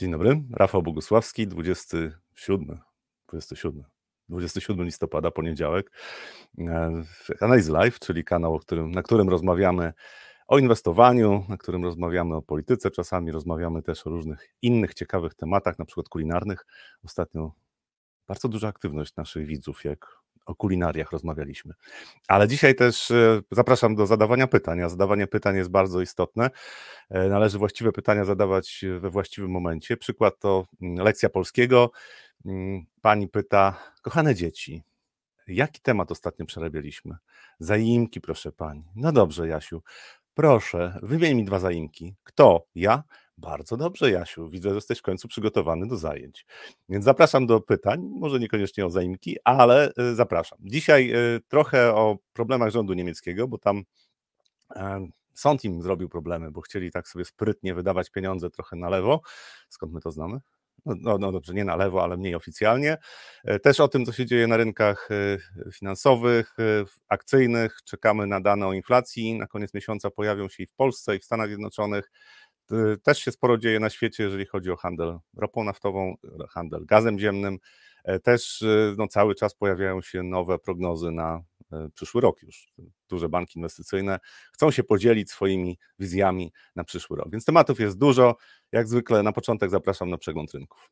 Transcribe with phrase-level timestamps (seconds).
[0.00, 2.78] Dzień dobry, Rafał Bogusławski, 27,
[3.28, 3.84] 27,
[4.28, 5.90] 27 listopada, poniedziałek.
[6.58, 7.02] E,
[7.40, 9.92] Analizy Live, czyli kanał, którym, na którym rozmawiamy
[10.48, 15.78] o inwestowaniu, na którym rozmawiamy o polityce, czasami rozmawiamy też o różnych innych ciekawych tematach,
[15.78, 16.66] na przykład kulinarnych.
[17.04, 17.52] Ostatnio
[18.28, 20.17] bardzo duża aktywność naszych widzów, jak
[20.48, 21.74] o kulinariach rozmawialiśmy.
[22.28, 24.82] Ale dzisiaj też e, zapraszam do zadawania pytań.
[24.82, 26.50] A zadawanie pytań jest bardzo istotne.
[27.10, 29.96] E, należy właściwe pytania zadawać we właściwym momencie.
[29.96, 31.90] Przykład to mm, lekcja polskiego.
[32.46, 34.82] Mm, pani pyta, kochane dzieci,
[35.48, 37.16] jaki temat ostatnio przerabialiśmy?
[37.58, 38.84] Zaimki, proszę pani.
[38.96, 39.82] No dobrze, Jasiu.
[40.34, 42.14] Proszę, wymień mi dwa zaimki.
[42.24, 42.66] Kto?
[42.74, 43.02] Ja?
[43.38, 44.48] Bardzo dobrze, Jasiu.
[44.48, 46.46] Widzę, że jesteś w końcu przygotowany do zajęć.
[46.88, 50.58] Więc zapraszam do pytań, może niekoniecznie o zaimki, ale y, zapraszam.
[50.62, 53.82] Dzisiaj y, trochę o problemach rządu niemieckiego, bo tam
[54.76, 59.20] e, sąd im zrobił problemy, bo chcieli tak sobie sprytnie wydawać pieniądze trochę na lewo.
[59.68, 60.38] Skąd my to znamy?
[60.86, 62.96] No, no, no, dobrze, nie na lewo, ale mniej oficjalnie.
[63.44, 65.38] E, też o tym, co się dzieje na rynkach e,
[65.72, 66.56] finansowych,
[67.08, 67.78] akcyjnych.
[67.84, 69.34] Czekamy na dane o inflacji.
[69.34, 72.10] Na koniec miesiąca pojawią się i w Polsce, i w Stanach Zjednoczonych.
[73.02, 76.14] Też się sporo dzieje na świecie, jeżeli chodzi o handel ropą naftową,
[76.50, 77.58] handel gazem ziemnym.
[78.04, 82.68] E, też y, no, cały czas pojawiają się nowe prognozy na e, przyszły rok już.
[83.08, 84.18] Duże banki inwestycyjne
[84.52, 87.30] chcą się podzielić swoimi wizjami na przyszły rok.
[87.32, 88.36] Więc tematów jest dużo.
[88.72, 90.90] Jak zwykle na początek zapraszam na przegląd rynków.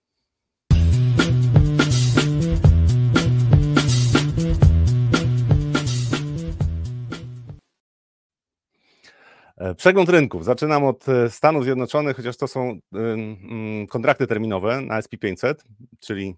[9.77, 10.45] Przegląd rynków.
[10.45, 15.55] Zaczynam od e, Stanów Zjednoczonych, chociaż to są mm, kontrakty terminowe na SP500,
[16.01, 16.37] czyli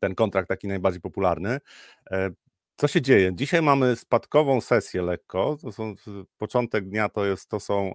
[0.00, 1.58] ten kontrakt taki najbardziej popularny.
[2.10, 2.30] E,
[2.76, 3.34] co się dzieje?
[3.34, 5.56] Dzisiaj mamy spadkową sesję lekko.
[5.62, 5.94] To są
[6.38, 7.92] początek dnia to jest to są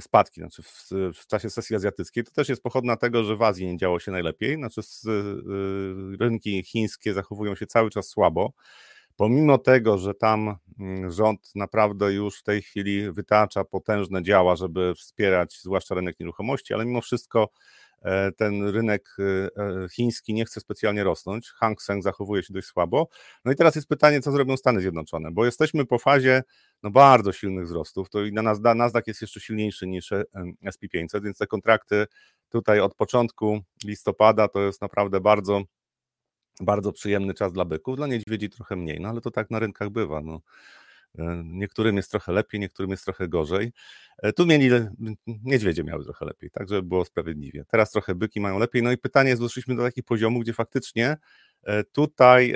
[0.00, 2.24] spadki, znaczy w, w, czasie sesji azjatyckiej.
[2.24, 4.56] To też jest pochodna tego, że w Azji nie działo się najlepiej.
[4.56, 4.80] Znaczy
[6.20, 8.52] rynki chińskie zachowują się cały czas słabo
[9.18, 14.94] pomimo tego, że tam mm, rząd naprawdę już w tej chwili wytacza potężne działa, żeby
[14.94, 17.48] wspierać zwłaszcza rynek nieruchomości, ale mimo wszystko
[18.02, 21.50] e, ten rynek e, e, chiński nie chce specjalnie rosnąć.
[21.50, 23.08] Hang Seng zachowuje się dość słabo.
[23.44, 26.42] No i teraz jest pytanie, co zrobią Stany Zjednoczone, bo jesteśmy po fazie
[26.82, 28.10] no, bardzo silnych wzrostów.
[28.10, 28.42] To i na
[28.74, 30.12] Nasdaq jest jeszcze silniejszy niż
[30.66, 32.06] SP500, więc te kontrakty
[32.48, 35.62] tutaj od początku listopada to jest naprawdę bardzo
[36.60, 39.90] bardzo przyjemny czas dla byków, dla niedźwiedzi trochę mniej, no ale to tak na rynkach
[39.90, 40.20] bywa.
[40.20, 40.40] No.
[41.18, 43.72] E, niektórym jest trochę lepiej, niektórym jest trochę gorzej.
[44.18, 44.70] E, tu mieli,
[45.26, 47.64] niedźwiedzie miały trochę lepiej, tak żeby było sprawiedliwie.
[47.68, 48.82] Teraz trochę byki mają lepiej.
[48.82, 51.16] No i pytanie jest, doszliśmy do takich poziomów, gdzie faktycznie
[51.62, 52.54] e, tutaj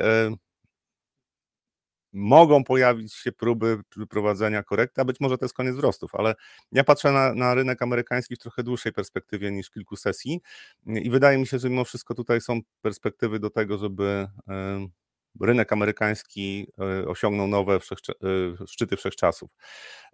[2.12, 3.78] mogą pojawić się próby
[4.10, 6.34] prowadzenia korekty, a być może to jest koniec wzrostów, ale
[6.72, 10.40] ja patrzę na, na rynek amerykański w trochę dłuższej perspektywie niż kilku sesji
[10.86, 14.28] i wydaje mi się, że mimo wszystko tutaj są perspektywy do tego, żeby
[15.40, 19.50] rynek amerykański e, osiągnął nowe wszechcze, e, szczyty wszechczasów.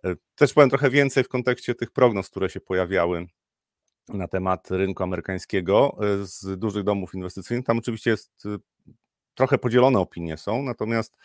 [0.05, 3.27] E, też powiem trochę więcej w kontekście tych prognoz, które się pojawiały
[4.09, 7.67] na temat rynku amerykańskiego z dużych domów inwestycyjnych.
[7.67, 8.45] Tam oczywiście jest
[9.39, 11.17] trochę podzielone opinie są, natomiast,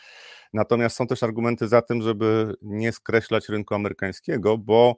[0.54, 4.96] natomiast są też argumenty za tym, żeby nie skreślać rynku amerykańskiego, bo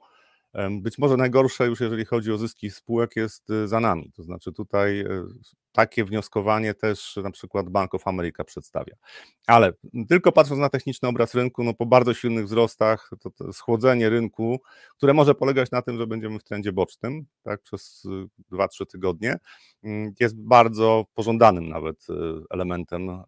[0.70, 4.12] być może najgorsze już, jeżeli chodzi o zyski spółek, jest y, za nami.
[4.16, 5.24] To znaczy tutaj y,
[5.76, 8.94] takie wnioskowanie też na przykład Bank of America przedstawia.
[9.46, 9.72] Ale
[10.08, 14.60] tylko patrząc na techniczny obraz rynku, no po bardzo silnych wzrostach, to, to schłodzenie rynku,
[14.96, 18.06] które może polegać na tym, że będziemy w trendzie bocznym tak, przez
[18.52, 19.36] 2-3 y, tygodnie,
[19.84, 22.06] mm, jest bardzo pożądanym nawet
[22.50, 23.22] elementem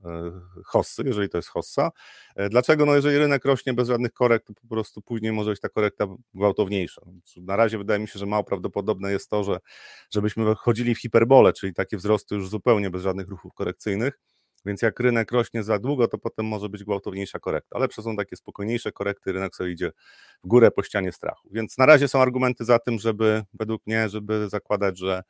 [0.65, 1.91] hossy, jeżeli to jest hossa.
[2.36, 2.86] E, dlaczego?
[2.86, 6.06] No jeżeli rynek rośnie bez żadnych korekt, to po prostu później może być ta korekta
[6.34, 7.03] gwałtowniejsza.
[7.36, 9.59] Na razie wydaje mi się, że mało prawdopodobne jest to, że
[10.10, 14.19] żebyśmy chodzili w hiperbole, czyli takie wzrosty już zupełnie bez żadnych ruchów korekcyjnych.
[14.66, 17.78] Więc jak rynek rośnie za długo, to potem może być gwałtowniejsza korekta.
[17.78, 19.93] Lepsze są takie spokojniejsze korekty, rynek sobie idzie
[20.44, 21.48] w górę po ścianie strachu.
[21.53, 25.22] Więc na razie są argumenty za tym, żeby według mnie, żeby zakładać, że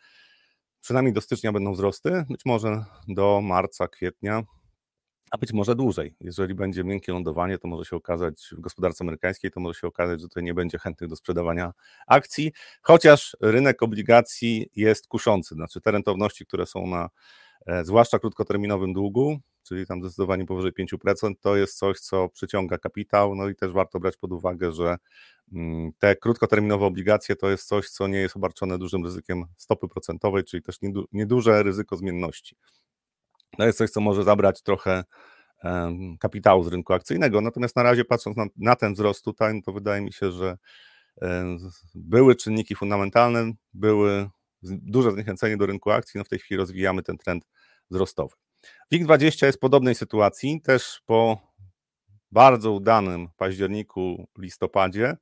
[0.81, 4.43] przynajmniej do stycznia będą wzrosty, być może do marca, kwietnia,
[5.31, 6.15] a być może dłużej.
[6.21, 10.21] Jeżeli będzie miękkie lądowanie, to może się okazać w gospodarce amerykańskiej, to może się okazać,
[10.21, 11.73] że tutaj nie będzie chętnych do sprzedawania
[12.07, 12.53] akcji,
[12.83, 17.09] chociaż rynek obligacji jest kuszący, znaczy te rentowności, które są na
[17.67, 23.35] e, zwłaszcza krótkoterminowym długu, czyli tam zdecydowanie powyżej 5%, to jest coś, co przyciąga kapitał,
[23.35, 24.97] no i też warto brać pod uwagę, że
[25.53, 30.45] mm, te krótkoterminowe obligacje to jest coś, co nie jest obarczone dużym ryzykiem stopy procentowej,
[30.45, 30.77] czyli też
[31.13, 32.57] nieduże ryzyko zmienności
[33.57, 35.05] to jest coś, co może zabrać trochę
[36.21, 37.41] kapitału z rynku akcyjnego.
[37.41, 40.57] Natomiast na razie patrząc na, na ten wzrost tutaj, no to wydaje mi się, że
[41.95, 44.29] były czynniki fundamentalne, były
[44.63, 47.45] duże zniechęcenie do rynku akcji, no w tej chwili rozwijamy ten trend
[47.91, 48.35] wzrostowy.
[48.93, 51.39] WIG20 jest w podobnej sytuacji, też po
[52.33, 55.17] bardzo udanym październiku, listopadzie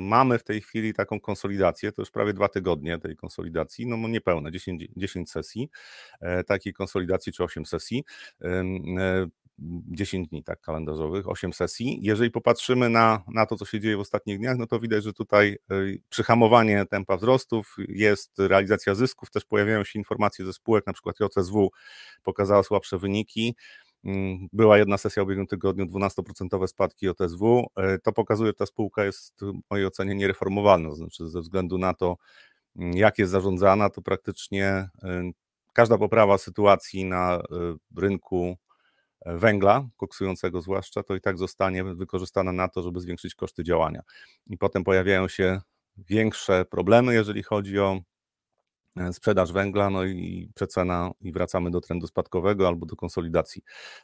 [0.00, 4.50] mamy w tej chwili taką konsolidację, to już prawie dwa tygodnie tej konsolidacji, no niepełne,
[4.50, 5.70] 10, 10 sesji
[6.20, 8.04] e, takiej konsolidacji czy 8 sesji.
[9.58, 11.98] 10 dni tak kalendarzowych, 8 sesji.
[12.02, 15.12] Jeżeli popatrzymy na, na to, co się dzieje w ostatnich dniach, no to widać, że
[15.12, 20.92] tutaj y, przyhamowanie tempa wzrostów, jest realizacja zysków, też pojawiają się informacje ze spółek, na
[20.92, 21.70] przykład JCSW
[22.22, 23.54] pokazała słabsze wyniki,
[24.52, 27.66] była jedna sesja w ubiegłym tygodniu, 12% spadki JSW.
[27.94, 31.94] Y, to pokazuje, że ta spółka jest w mojej ocenie niereformowalna, znaczy ze względu na
[31.94, 32.16] to,
[32.76, 35.32] mm, jak jest zarządzana, to praktycznie y,
[35.72, 37.42] każda poprawa sytuacji na
[37.96, 38.56] rynku
[39.26, 44.02] węgla, koksującego zwłaszcza, to i tak zostanie wykorzystane na to, żeby zwiększyć koszty działania.
[44.46, 45.60] I potem pojawiają się
[45.96, 48.00] większe problemy, jeżeli chodzi o e,
[49.12, 53.62] sprzedaż węgla, no i przecena i wracamy do trendu spadkowego albo do konsolidacji.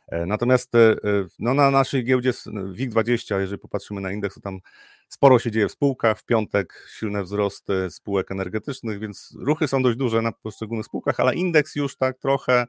[0.08, 0.96] E, natomiast e,
[1.38, 4.58] no na naszej giełdzie WIG20, jeżeli popatrzymy na indeks, to tam
[5.08, 9.98] sporo się dzieje w spółkach, w piątek silne wzrosty spółek energetycznych, więc ruchy są dość
[9.98, 12.66] duże na poszczególnych spółkach, ale indeks już tak trochę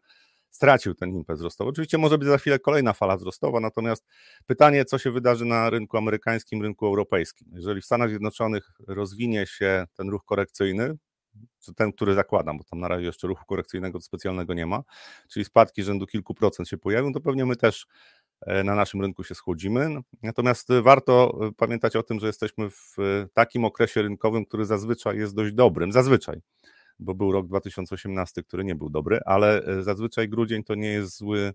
[0.56, 1.70] stracił ten impet wzrostowy.
[1.70, 4.06] Oczywiście może być za chwilę kolejna fala wzrostowa, natomiast
[4.46, 7.48] pytanie, co się wydarzy na rynku amerykańskim, rynku europejskim.
[7.52, 10.98] Jeżeli w Stanach Zjednoczonych rozwinie się ten ruch korekcyjny,
[11.76, 14.84] ten, który zakładam, bo tam na razie jeszcze ruchu korekcyjnego specjalnego nie ma,
[15.30, 17.88] czyli spadki rzędu kilku procent się pojawią, to pewnie my też
[18.42, 19.90] e, na naszym rynku się schłodzimy.
[20.24, 22.96] Natomiast warto e, pamiętać o tym, że jesteśmy w
[23.34, 26.42] takim okresie rynkowym, który zazwyczaj jest dość dobrym, zazwyczaj
[27.00, 31.18] bo był rok 2018, który nie był dobry, ale e, zazwyczaj grudzień to nie jest
[31.18, 31.54] zły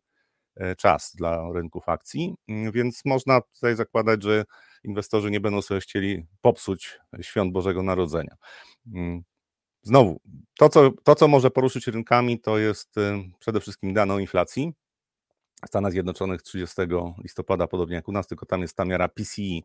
[0.56, 4.44] e, czas dla rynków akcji, mm, więc można tutaj zakładać, że
[4.84, 8.36] inwestorzy nie będą sobie chcieli popsuć świąt Bożego Narodzenia.
[9.82, 10.20] Znowu,
[10.58, 14.72] to co, to, co może poruszyć rynkami, to jest e, przede wszystkim dane o inflacji.
[15.64, 16.82] W Stanach Zjednoczonych 30
[17.22, 19.60] listopada, podobnie jak u nas, tylko tam jest ta miara PCE,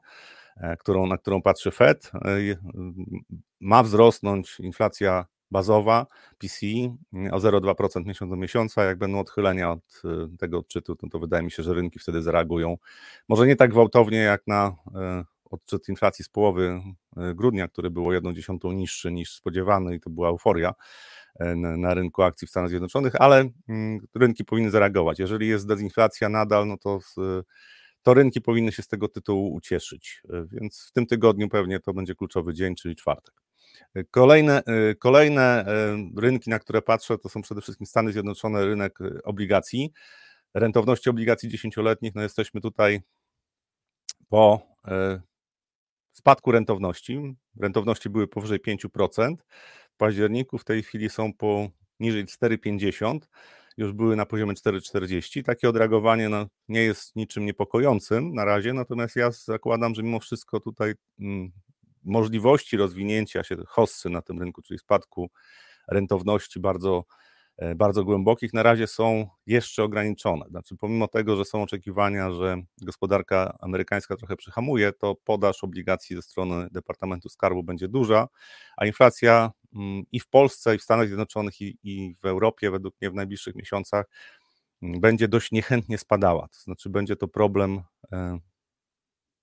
[0.80, 2.12] którą, na którą patrzy Fed.
[3.60, 6.06] Ma wzrosnąć inflacja bazowa
[6.38, 6.98] PCE
[7.32, 8.84] o 0,2% miesiąc do miesiąca.
[8.84, 10.02] Jak będą odchylenia od
[10.34, 12.78] y, tego odczytu, to, to wydaje mi się, że rynki wtedy zareagują.
[13.30, 16.82] Może nie tak gwałtownie jak na e, odczyt inflacji z połowy
[17.18, 20.74] e, grudnia, który było jedną dziesiątą niższy niż spodziewany i to była euforia
[21.40, 25.20] e, na rynku akcji w Stanach Zjednoczonych, ale mm, rynki powinny zareagować.
[25.20, 27.00] Jeżeli jest dezinflacja nadal, no to,
[28.02, 30.22] to rynki powinny się z tego tytułu ucieszyć.
[30.52, 33.36] Więc w tym tygodniu pewnie to będzie kluczowy dzień, czyli czwartek.
[34.12, 34.64] Kolejne,
[35.00, 35.66] kolejne
[36.18, 39.92] rynki, na które patrzę, to są przede wszystkim Stany Zjednoczone, rynek obligacji.
[40.54, 43.02] Rentowności obligacji dziesięcioletnich, no jesteśmy tutaj
[44.30, 44.62] po
[46.16, 47.36] spadku rentowności.
[47.60, 49.36] Rentowności były powyżej 5%.
[49.94, 51.70] W październiku w tej chwili są po
[52.00, 53.20] niżej 4,50
[53.78, 55.44] już były na poziomie 4,40.
[55.44, 60.60] Takie odreagowanie no, nie jest niczym niepokojącym na razie, natomiast ja zakładam, że mimo wszystko
[60.60, 61.52] tutaj mm,
[62.04, 65.30] możliwości rozwinięcia się hossy na tym rynku, czyli spadku
[65.88, 67.04] rentowności bardzo,
[67.76, 70.46] bardzo głębokich, na razie są jeszcze ograniczone.
[70.50, 76.22] Znaczy, pomimo tego, że są oczekiwania, że gospodarka amerykańska trochę przyhamuje, to podaż obligacji ze
[76.22, 78.28] strony Departamentu Skarbu będzie duża,
[78.78, 82.96] a inflacja mm, i w Polsce, i w Stanach Zjednoczonych, i, i w Europie, według
[83.02, 84.06] mnie w najbliższych miesiącach,
[84.82, 86.48] mm, będzie dość niechętnie spadała.
[86.48, 88.40] To znaczy, będzie to problem e,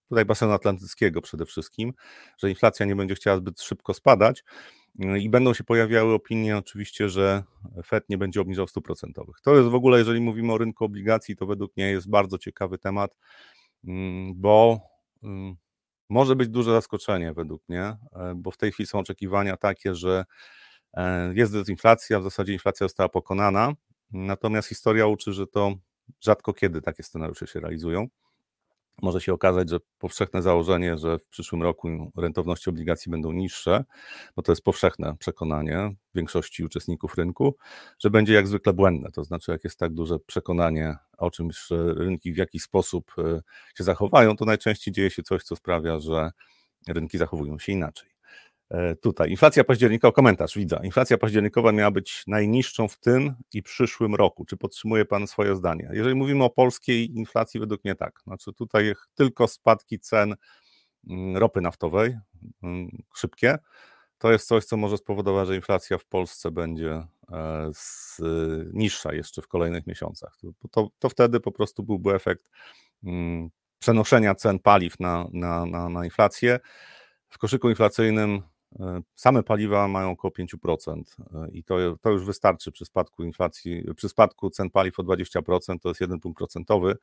[0.08, 1.92] tutaj basenu atlantyckiego przede wszystkim,
[2.38, 4.44] że inflacja nie będzie chciała zbyt szybko spadać
[4.98, 7.42] i będą się pojawiały opinie oczywiście, że
[7.86, 9.40] Fed nie będzie obniżał stóp procentowych.
[9.42, 12.78] To jest w ogóle, jeżeli mówimy o rynku obligacji, to według mnie jest bardzo ciekawy
[12.78, 13.16] temat,
[13.84, 14.80] mm, bo
[15.22, 15.56] mm,
[16.08, 17.96] może być duże zaskoczenie według mnie,
[18.36, 20.24] bo w tej chwili są oczekiwania takie, że
[20.94, 23.72] e, jest dezinflacja, w zasadzie inflacja została pokonana,
[24.10, 25.74] natomiast historia uczy, że to
[26.20, 28.08] rzadko kiedy takie scenariusze się realizują
[29.02, 33.84] może się okazać, że powszechne założenie, że w przyszłym roku rentowności obligacji będą niższe,
[34.36, 37.56] bo to jest powszechne przekonanie większości uczestników rynku,
[37.98, 39.10] że będzie jak zwykle błędne.
[39.10, 43.40] To znaczy, jak jest tak duże przekonanie o czymś, że rynki w jakiś sposób e,
[43.74, 46.30] się zachowają, to najczęściej dzieje się coś, co sprawia, że
[46.88, 48.11] rynki zachowują się inaczej.
[48.72, 49.30] E, tutaj.
[49.30, 50.80] Inflacja październikowa, komentarz widzę.
[50.84, 54.44] Inflacja październikowa miała być najniższą w tym i przyszłym roku.
[54.44, 55.90] Czy podtrzymuje Pan swoje zdanie?
[55.92, 58.20] Jeżeli mówimy o polskiej inflacji, według mnie tak.
[58.26, 60.34] Znaczy tutaj tylko spadki cen
[61.08, 62.18] mm, ropy naftowej,
[62.62, 63.58] mm, szybkie,
[64.18, 67.70] to jest coś, co może spowodować, że inflacja w Polsce będzie e,
[68.72, 70.36] niższa jeszcze w kolejnych miesiącach.
[70.60, 72.50] To, to, to wtedy po prostu byłby efekt
[73.04, 76.60] mm, przenoszenia cen paliw na, na, na, na inflację.
[77.28, 78.42] W koszyku inflacyjnym
[79.14, 81.02] same paliwa mają około 5%
[81.52, 85.88] i to, to już wystarczy przy spadku inflacji, przy spadku cen paliw o 20%, to
[85.88, 86.96] jest jeden punkt procentowy.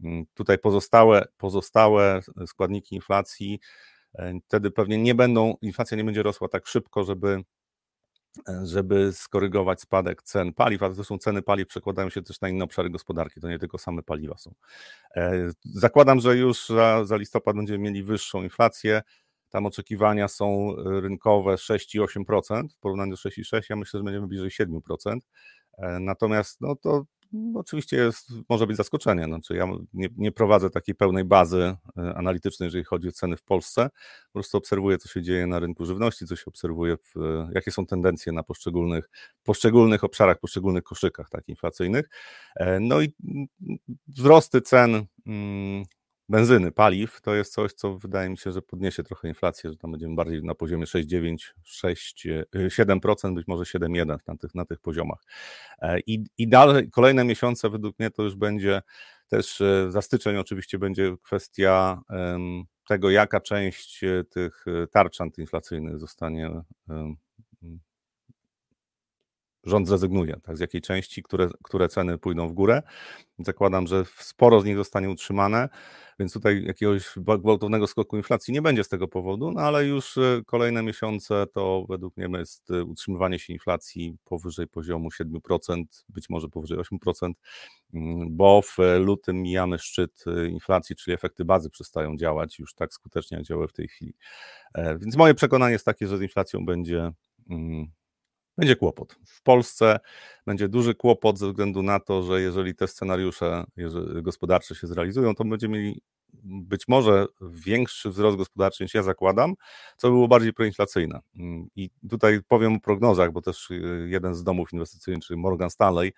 [0.00, 3.60] Mm, tutaj pozostałe, pozostałe składniki inflacji
[4.46, 7.44] wtedy pewnie nie będą, inflacja nie będzie rosła tak szybko, żeby
[8.48, 12.64] E, żeby skorygować spadek cen paliw, a zresztą ceny paliw przekładają się też na inne
[12.64, 14.54] obszary gospodarki, to nie tylko same paliwa są.
[15.16, 19.02] E, zakładam, że już za, za listopad będziemy mieli wyższą inflację.
[19.50, 23.60] Tam oczekiwania są rynkowe 6,8% w porównaniu do 6,6%.
[23.70, 25.18] Ja myślę, że będziemy bliżej 7%.
[25.78, 29.24] E, natomiast no to no, oczywiście jest, może być zaskoczenie.
[29.24, 33.42] Znaczy ja nie, nie, prowadzę takiej pełnej bazy e, analitycznej, jeżeli chodzi o ceny w
[33.42, 33.90] Polsce.
[34.26, 37.14] Po prostu obserwuję, co się dzieje na rynku żywności, co się obserwuje, w,
[37.54, 39.10] jakie są tendencje na poszczególnych,
[39.44, 42.08] poszczególnych obszarach, poszczególnych koszykach tak, inflacyjnych.
[42.56, 43.14] E, no i
[44.08, 45.84] wzrosty cen mm,
[46.30, 49.90] benzyny, paliw, to jest coś, co wydaje mi się, że podniesie trochę inflację, że tam
[49.90, 55.18] będziemy bardziej na poziomie 6,9, 6, 7%, być może 7,1 na tych, na tych poziomach.
[55.78, 58.82] E, I, I dalej, kolejne miesiące według mnie to już będzie
[59.28, 62.02] też e, za styczeń oczywiście będzie kwestia
[62.88, 66.50] tego, jaka część e, tych tarcz antyinflacyjnych zostanie
[69.64, 72.82] rząd zrezygnuje, tak, z jakiej części, które, które ceny pójdą w górę.
[73.38, 75.68] Zakładam, że sporo z nich zostanie utrzymane,
[76.18, 80.42] więc tutaj jakiegoś gwałtownego skoku inflacji nie będzie z tego powodu, no ale już e,
[80.46, 86.48] kolejne miesiące to według mnie jest e, utrzymywanie się inflacji powyżej poziomu 7%, być może
[86.48, 87.32] powyżej 8%,
[87.94, 92.94] mm, bo w lutym mijamy szczyt e, inflacji, czyli efekty bazy przestają działać już tak
[92.94, 94.14] skutecznie, jak działały w tej chwili.
[95.00, 97.12] Więc moje przekonanie jest takie, że z inflacją będzie
[97.50, 97.86] mm,
[98.60, 99.16] będzie kłopot.
[99.26, 100.00] W Polsce
[100.46, 103.64] będzie duży kłopot ze względu na to, że jeżeli te scenariusze
[104.22, 106.02] gospodarcze się zrealizują, to będziemy mieli
[106.44, 109.54] być może większy wzrost gospodarczy niż ja zakładam,
[109.96, 111.20] co było bardziej proinflacyjne.
[111.76, 116.12] I tutaj powiem o prognozach, bo też y, jeden z domów inwestycyjnych, czyli Morgan Stanley,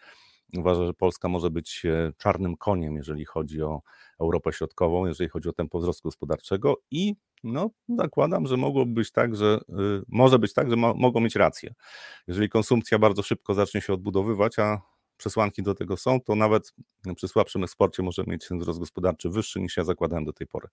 [0.59, 3.83] uważa, że Polska może być e, czarnym koniem, jeżeli chodzi o
[4.23, 7.15] Europę Środkową, jeżeli chodzi o tempo wzrostu gospodarczego i
[7.45, 11.37] no, zakładam, że mogłoby być tak, że y, może być tak, że mo, mogą mieć
[11.37, 11.75] rację.
[12.29, 14.81] Jeżeli konsumpcja bardzo szybko zacznie się odbudowywać, a
[15.17, 16.75] przesłanki do tego są, to nawet
[17.17, 20.69] przy słabszym eksporcie może mieć ten wzrost gospodarczy wyższy niż ja zakładałem do tej pory.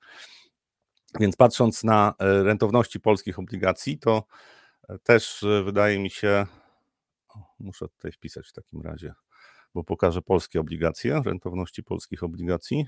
[1.19, 4.23] Więc patrząc na e, rentowności polskich obligacji, to
[4.89, 6.45] e, też e, wydaje mi się,
[7.59, 9.13] muszę tutaj wpisać w takim razie,
[9.75, 12.85] bo pokażę polskie obligacje, rentowności polskich obligacji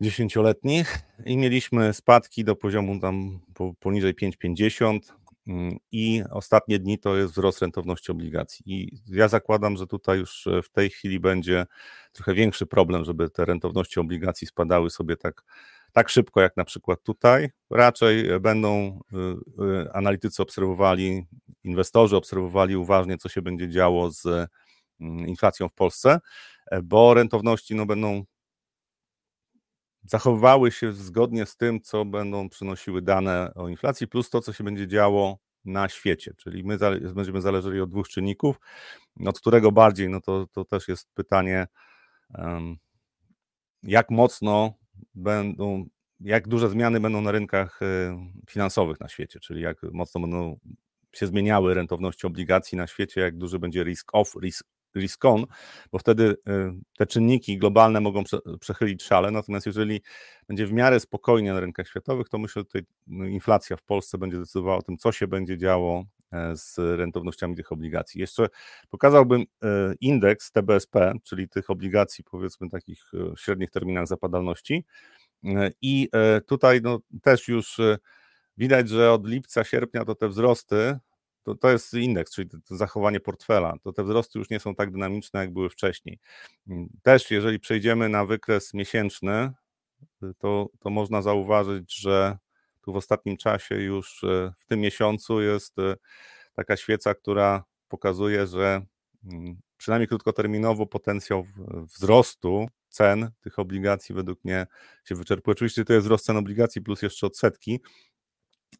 [0.00, 3.40] dziesięcioletnich i mieliśmy spadki do poziomu tam
[3.80, 4.98] poniżej 5,50
[5.46, 8.62] mm, i ostatnie dni to jest wzrost rentowności obligacji.
[8.66, 11.66] I ja zakładam, że tutaj już w tej chwili będzie
[12.12, 15.44] trochę większy problem, żeby te rentowności obligacji spadały sobie tak,
[15.92, 17.50] tak szybko, jak na przykład tutaj.
[17.70, 21.26] Raczej będą y, y, analitycy obserwowali,
[21.64, 24.26] inwestorzy obserwowali uważnie, co się będzie działo z
[25.00, 26.20] mm, inflacją w Polsce,
[26.82, 28.24] bo rentowności no, będą
[30.08, 34.64] zachowywały się zgodnie z tym, co będą przynosiły dane o inflacji, plus to, co się
[34.64, 36.34] będzie działo na świecie.
[36.36, 36.78] Czyli my
[37.14, 38.60] będziemy zależeli od dwóch czynników.
[39.26, 41.66] Od którego bardziej, no to, to też jest pytanie,
[43.82, 44.74] jak mocno
[45.14, 45.86] będą,
[46.20, 48.16] jak duże zmiany będą na rynkach y,
[48.50, 50.58] finansowych na świecie, czyli jak mocno będą
[51.12, 55.46] się zmieniały rentowności obligacji na świecie, jak duży będzie risk off, risk risk on,
[55.92, 56.36] bo wtedy y,
[56.98, 58.22] te czynniki globalne mogą
[58.60, 60.00] przechylić szale, natomiast jeżeli
[60.48, 64.18] będzie w miarę spokojnie na rynkach światowych, to myślę, że tutaj no, inflacja w Polsce
[64.18, 68.20] będzie decydowała o tym, co się będzie działo e, z rentownościami tych obligacji.
[68.20, 68.48] Jeszcze
[68.90, 74.84] pokazałbym e, indeks TBSP, czyli tych obligacji powiedzmy takich e, średnich terminach zapadalności
[75.82, 76.08] i
[76.46, 77.80] tutaj no, też już
[78.56, 80.98] widać, że od lipca, sierpnia to te wzrosty
[81.46, 83.74] to, to jest indeks, czyli to zachowanie portfela.
[83.82, 86.18] To te wzrosty już nie są tak dynamiczne, jak były wcześniej.
[86.68, 89.52] Mm, też, jeżeli przejdziemy na wykres miesięczny,
[90.22, 92.38] y, to, to można zauważyć, że
[92.82, 95.94] tu w ostatnim czasie już y, w tym miesiącu jest y,
[96.54, 98.86] taka świeca, która pokazuje, że
[99.32, 101.46] mm, przynajmniej krótkoterminowo potencjał
[101.96, 104.66] wzrostu cen tych obligacji według mnie
[105.04, 105.52] się wyczerpuje.
[105.52, 107.80] Oczywiście to jest wzrost cen obligacji plus jeszcze odsetki,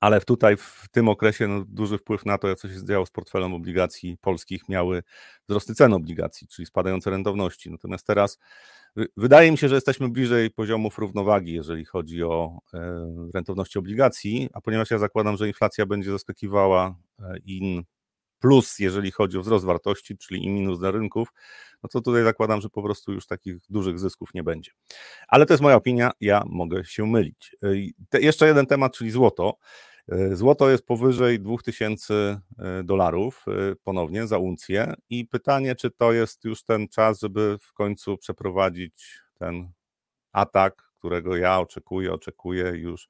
[0.00, 3.54] ale tutaj w tym okresie no, duży wpływ na to, co się działo z portfelem
[3.54, 5.02] obligacji polskich, miały
[5.48, 7.70] wzrosty cen obligacji, czyli spadające rentowności.
[7.70, 8.38] Natomiast teraz
[9.16, 14.60] wydaje mi się, że jesteśmy bliżej poziomów równowagi, jeżeli chodzi o e, rentowności obligacji, a
[14.60, 17.82] ponieważ ja zakładam, że inflacja będzie zaskakiwała e, in
[18.38, 21.28] plus, jeżeli chodzi o wzrost wartości, czyli i minus dla rynków,
[21.82, 24.70] no to tutaj zakładam, że po prostu już takich dużych zysków nie będzie.
[25.28, 27.56] Ale to jest moja opinia, ja mogę się mylić.
[28.08, 29.58] Te, jeszcze jeden temat, czyli złoto.
[30.32, 32.40] Złoto jest powyżej 2000
[32.84, 33.44] dolarów
[33.84, 39.20] ponownie za uncję i pytanie, czy to jest już ten czas, żeby w końcu przeprowadzić
[39.38, 39.70] ten
[40.32, 43.08] atak, którego ja oczekuję, oczekuję już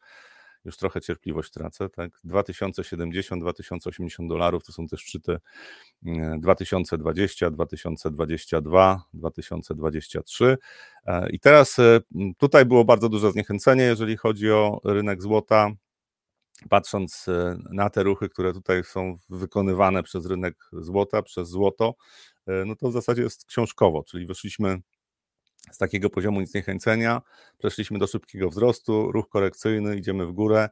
[0.67, 2.11] już trochę cierpliwość tracę, tak?
[2.25, 5.39] 2070, 2080 dolarów to są te szczyty
[6.39, 10.59] 2020, 2022, 2023.
[11.31, 12.01] I teraz e,
[12.39, 15.71] tutaj było bardzo duże zniechęcenie, jeżeli chodzi o rynek złota.
[16.69, 21.95] Patrząc e, na te ruchy, które tutaj są wykonywane przez rynek złota, przez złoto,
[22.47, 24.81] e, no to w zasadzie jest książkowo, czyli wyszliśmy
[25.71, 27.23] z takiego poziomu zniechęcenia
[27.59, 30.69] przeszliśmy do szybkiego wzrostu, ruch korekcyjny, idziemy w górę.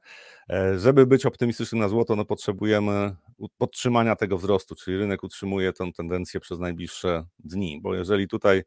[0.51, 3.17] E, żeby być optymistycznym na złoto, no potrzebujemy
[3.59, 8.63] podtrzymania tego wzrostu, czyli rynek utrzymuje tę tendencję przez najbliższe dni, bo jeżeli tutaj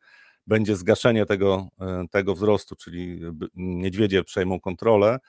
[0.47, 3.21] będzie zgaszenie tego, e, tego wzrostu, czyli
[3.55, 5.19] niedźwiedzie przejmą kontrolę,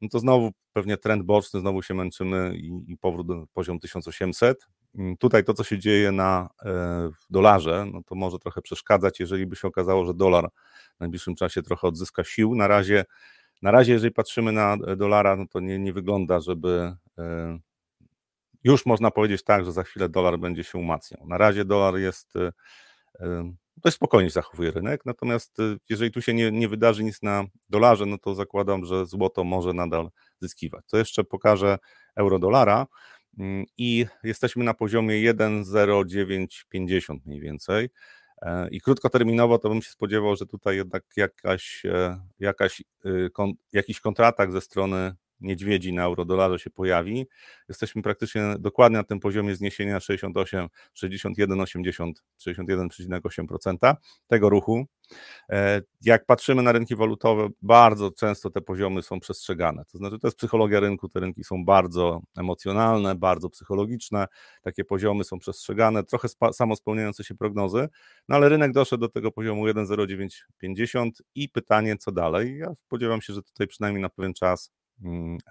[0.00, 4.66] no to znowu pewnie trend boczny, znowu się męczymy i, i powrót do poziomu 1800.
[4.94, 9.46] Mm, tutaj to, co się dzieje na e, dolarze, no to może trochę przeszkadzać, jeżeli
[9.46, 10.48] by się okazało, że dolar
[10.96, 12.54] w najbliższym czasie trochę odzyska sił.
[12.54, 13.04] Na razie,
[13.62, 17.58] na razie jeżeli patrzymy na e, dolara, no to nie, nie wygląda, żeby e,
[18.64, 21.26] już można powiedzieć tak, że za chwilę dolar będzie się umacniał.
[21.26, 22.34] Na razie dolar jest
[23.76, 25.56] dość spokojnie zachowuje rynek, natomiast
[25.88, 29.72] jeżeli tu się nie, nie wydarzy nic na dolarze, no to zakładam, że złoto może
[29.72, 30.84] nadal zyskiwać.
[30.86, 31.78] To jeszcze pokażę
[32.16, 32.86] euro-dolara.
[33.38, 37.88] Mm, i jesteśmy na poziomie 1,0950 mniej więcej.
[38.42, 43.30] E, I krótkoterminowo to bym się spodziewał, że tutaj jednak jakaś, e, jakaś, y,
[43.72, 47.26] jakiś kontratak ze strony niedźwiedzi na euro-dolarze się pojawi.
[47.68, 53.94] Jesteśmy praktycznie dokładnie na tym poziomie zniesienia 68, 61, 80, 61,8%
[54.28, 54.86] tego ruchu.
[55.50, 59.84] E, jak patrzymy na rynki walutowe, bardzo często te poziomy są przestrzegane.
[59.84, 64.26] To znaczy, to jest psychologia rynku, te rynki są bardzo emocjonalne, bardzo psychologiczne,
[64.62, 67.88] takie poziomy są przestrzegane, trochę samo spełniające się prognozy,
[68.28, 72.58] no ale rynek doszedł do tego poziomu 1,0950 i pytanie, co dalej?
[72.58, 74.72] Ja spodziewam się, że tutaj przynajmniej na pewien czas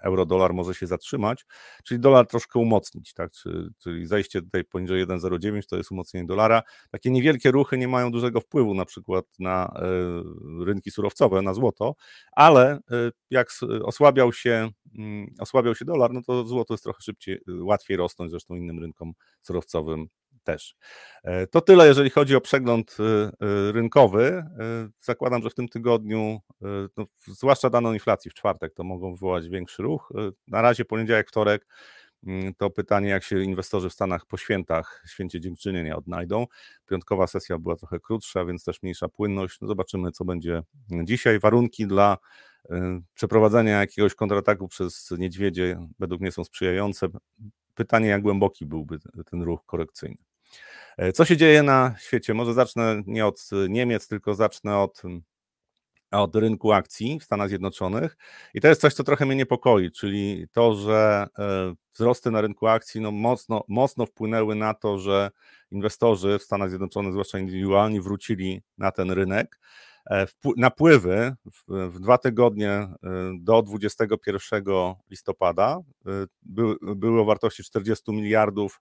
[0.02, 1.44] euro-dolar może się zatrzymać,
[1.84, 3.30] czyli dolar troszkę umocnić, tak?
[3.78, 6.62] czyli zejście tutaj poniżej 1,09 to jest umocnienie dolara.
[6.90, 11.94] Takie niewielkie ruchy nie mają dużego wpływu na przykład na e, rynki surowcowe, na złoto,
[12.32, 13.48] ale e, jak
[13.82, 18.54] osłabiał się, mm, osłabiał się dolar, no to złoto jest trochę szybciej, łatwiej rosnąć, zresztą
[18.54, 20.08] innym rynkom surowcowym
[20.48, 20.74] też.
[21.24, 23.02] E, to tyle, jeżeli chodzi o przegląd y,
[23.46, 24.24] y, rynkowy.
[24.24, 24.44] E,
[25.00, 29.48] zakładam, że w tym tygodniu, e, no, zwłaszcza daną inflacji w czwartek, to mogą wywołać
[29.48, 30.12] większy ruch.
[30.48, 31.66] Na razie poniedziałek, wtorek
[32.26, 36.46] mm, to pytanie, jak się inwestorzy w Stanach po świętach, święcie dziękczynienia odnajdą.
[36.86, 39.60] Piątkowa sesja była trochę krótsza, więc też mniejsza płynność.
[39.60, 40.62] No zobaczymy, co będzie
[41.04, 41.38] dzisiaj.
[41.40, 42.18] Warunki dla
[43.14, 47.08] przeprowadzenia jakiegoś kontrataku przez niedźwiedzie według mnie są sprzyjające.
[47.78, 48.98] Pytanie, jak głęboki byłby
[49.30, 50.16] ten ruch korekcyjny.
[50.96, 52.34] E, co się dzieje na świecie?
[52.34, 55.02] Może zacznę nie od Niemiec, tylko zacznę od,
[56.10, 58.16] od rynku akcji w Stanach Zjednoczonych.
[58.54, 62.66] I to jest coś, co trochę mnie niepokoi, czyli to, że e, wzrosty na rynku
[62.66, 65.30] akcji no mocno, mocno wpłynęły na to, że
[65.70, 69.60] inwestorzy w Stanach Zjednoczonych, zwłaszcza indywidualni, wrócili na ten rynek.
[70.10, 71.32] E, napływy
[71.68, 72.88] w, dwa tygodnie
[73.40, 74.64] do 21
[75.10, 75.78] listopada
[76.42, 78.80] były, były o wartości 40 miliardów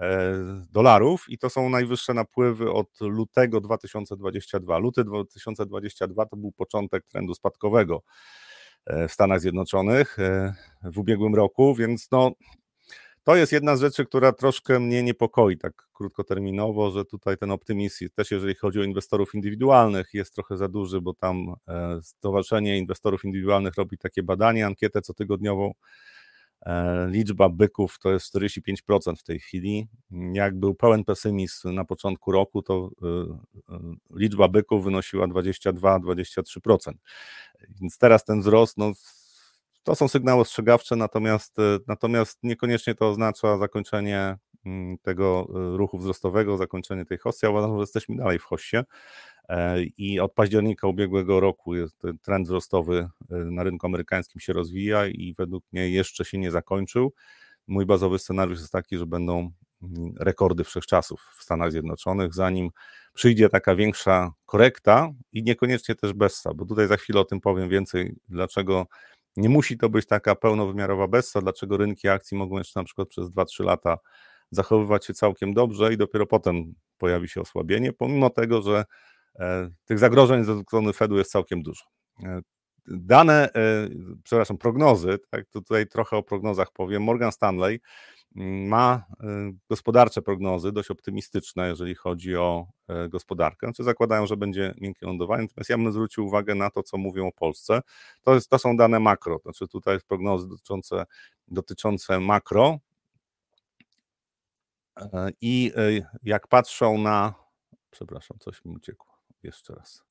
[0.00, 0.34] E,
[0.72, 4.78] dolarów i to są najwyższe napływy od lutego 2022.
[4.78, 8.02] Luty 2022 to był początek trendu spadkowego
[8.86, 12.32] e, w Stanach Zjednoczonych e, w ubiegłym roku, więc no,
[13.30, 18.08] to jest jedna z rzeczy, która troszkę mnie niepokoi tak krótkoterminowo, że tutaj ten optymizm,
[18.14, 21.54] też jeżeli chodzi o inwestorów indywidualnych, jest trochę za duży, bo tam
[22.02, 25.72] Stowarzyszenie Inwestorów Indywidualnych robi takie badanie, ankietę cotygodniową
[26.66, 29.88] E, liczba byków to jest 45% w tej chwili.
[30.32, 33.80] Jak był pełen pesymizm na początku roku, to e, e,
[34.14, 36.92] liczba byków wynosiła 22-23%.
[37.80, 38.92] Więc teraz ten wzrost, no,
[39.90, 47.04] to są sygnały ostrzegawcze, natomiast, natomiast niekoniecznie to oznacza zakończenie mm, tego ruchu wzrostowego, zakończenie
[47.04, 47.46] tej hossy.
[47.46, 48.76] Ja uważam, że jesteśmy dalej w hossie.
[49.48, 54.52] E, i od października ubiegłego roku jest ten trend wzrostowy e, na rynku amerykańskim się
[54.52, 57.12] rozwija i według mnie jeszcze się nie zakończył.
[57.66, 59.50] Mój bazowy scenariusz jest taki, że będą
[59.82, 62.70] mm, rekordy wszechczasów w Stanach Zjednoczonych, zanim
[63.14, 67.68] przyjdzie taka większa korekta i niekoniecznie też Bessa, bo tutaj za chwilę o tym powiem
[67.68, 68.86] więcej, dlaczego
[69.36, 73.28] nie musi to być taka pełnowymiarowa Bessa, dlaczego rynki akcji mogą jeszcze na przykład przez
[73.28, 73.98] 2-3 lata
[74.50, 78.84] zachowywać się całkiem dobrze i dopiero potem pojawi się osłabienie, pomimo tego, że
[79.38, 81.84] E, tych zagrożeń ze strony Fedu jest całkiem dużo.
[82.90, 83.48] E, dane,
[84.22, 87.02] przepraszam, prognozy, tak, tutaj trochę o prognozach powiem.
[87.02, 87.80] Morgan Stanley
[88.34, 89.04] ma
[89.68, 92.66] gospodarcze prognozy dość optymistyczne, jeżeli chodzi o
[93.08, 93.66] gospodarkę.
[93.66, 97.26] Znaczy zakładają, że będzie miękkie lądowanie, natomiast ja bym zwrócił uwagę na to, co mówią
[97.28, 97.80] o Polsce.
[98.22, 101.04] To, jest, to są dane makro, znaczy tutaj prognozy dotyczące,
[101.48, 102.78] dotyczące makro,
[105.40, 105.72] i
[106.22, 107.34] jak patrzą na.
[107.90, 109.14] Przepraszam, coś mi uciekło.
[109.42, 110.09] Jeszcze raz.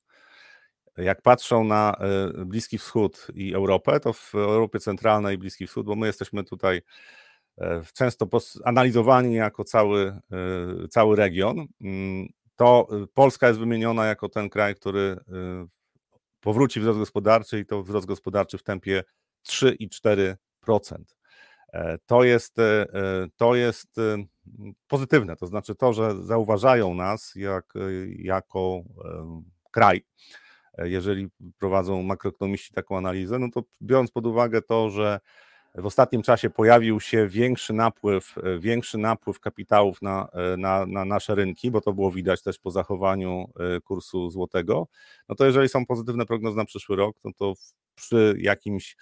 [0.96, 1.96] Jak patrzą na
[2.46, 6.82] Bliski Wschód i Europę, to w Europie Centralnej i Bliski Wschód, bo my jesteśmy tutaj
[7.58, 8.28] e, często
[8.64, 10.20] analizowani jako cały,
[10.82, 15.16] e, cały region, mm, to Polska jest wymieniona jako ten kraj, który
[16.40, 19.04] powróci wzrost gospodarczy i to wzrost gospodarczy w tempie
[19.48, 20.36] 3,4%.
[21.72, 22.56] E, to jest,
[23.36, 23.96] to jest
[24.88, 27.74] pozytywne, to znaczy to, że zauważają nas jak,
[28.18, 28.82] jako
[29.70, 30.04] kraj,
[30.78, 31.28] jeżeli
[31.58, 35.20] prowadzą makroekonomiści taką analizę, no to biorąc pod uwagę to, że
[35.74, 40.28] w ostatnim czasie pojawił się większy napływ, większy napływ kapitałów na,
[40.58, 43.44] na, na, nasze rynki, bo to było widać też po zachowaniu
[43.76, 44.86] e, kursu złotego,
[45.28, 47.54] no to jeżeli są pozytywne prognozy na przyszły rok, no to
[47.94, 48.96] przy jakimś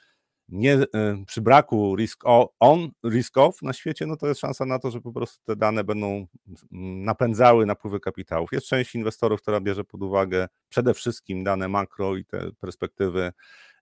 [0.48, 0.86] nie, e,
[1.26, 2.22] przy braku risk
[2.60, 5.56] on, risk off na świecie, no to jest szansa na to, że po prostu te
[5.56, 6.26] dane będą
[6.72, 8.52] mm, napędzały napływy kapitałów.
[8.52, 13.32] Jest część inwestorów, która bierze pod uwagę przede wszystkim dane makro i te perspektywy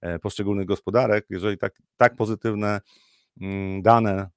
[0.01, 1.27] e, poszczególnych gospodarek.
[1.31, 2.81] Jeżeli tak, tak pozytywne
[3.41, 4.29] mm, dane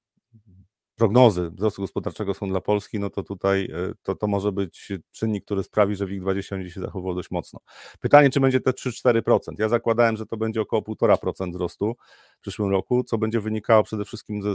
[1.00, 5.44] prognozy wzrostu gospodarczego są dla Polski, no to tutaj e, to, to może być czynnik,
[5.44, 7.60] który sprawi, że WIG20 będzie się zachował dość mocno.
[8.00, 9.38] Pytanie, czy będzie te 3-4%?
[9.58, 11.96] Ja zakładałem, że to będzie około 1,5% wzrostu
[12.38, 14.54] w przyszłym roku, co będzie wynikało przede wszystkim ze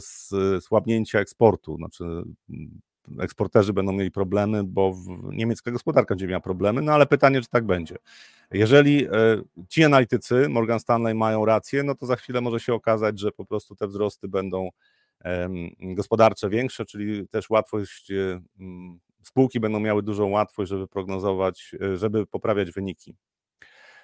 [0.61, 1.77] słabnięcia eksportu.
[1.77, 2.81] Znaczy, mm,
[3.19, 4.95] eksporterzy będą mieli problemy, bo
[5.31, 7.95] niemiecka gospodarka będzie miała problemy, no ale pytanie, czy tak będzie.
[8.51, 9.09] Jeżeli e,
[9.69, 13.45] ci analitycy Morgan Stanley mają rację, no to za chwilę może się okazać, że po
[13.45, 14.69] prostu te wzrosty będą
[15.79, 18.41] gospodarcze większe, czyli też łatwość, e,
[19.23, 23.15] spółki będą miały dużą łatwość, żeby prognozować, e, żeby poprawiać wyniki.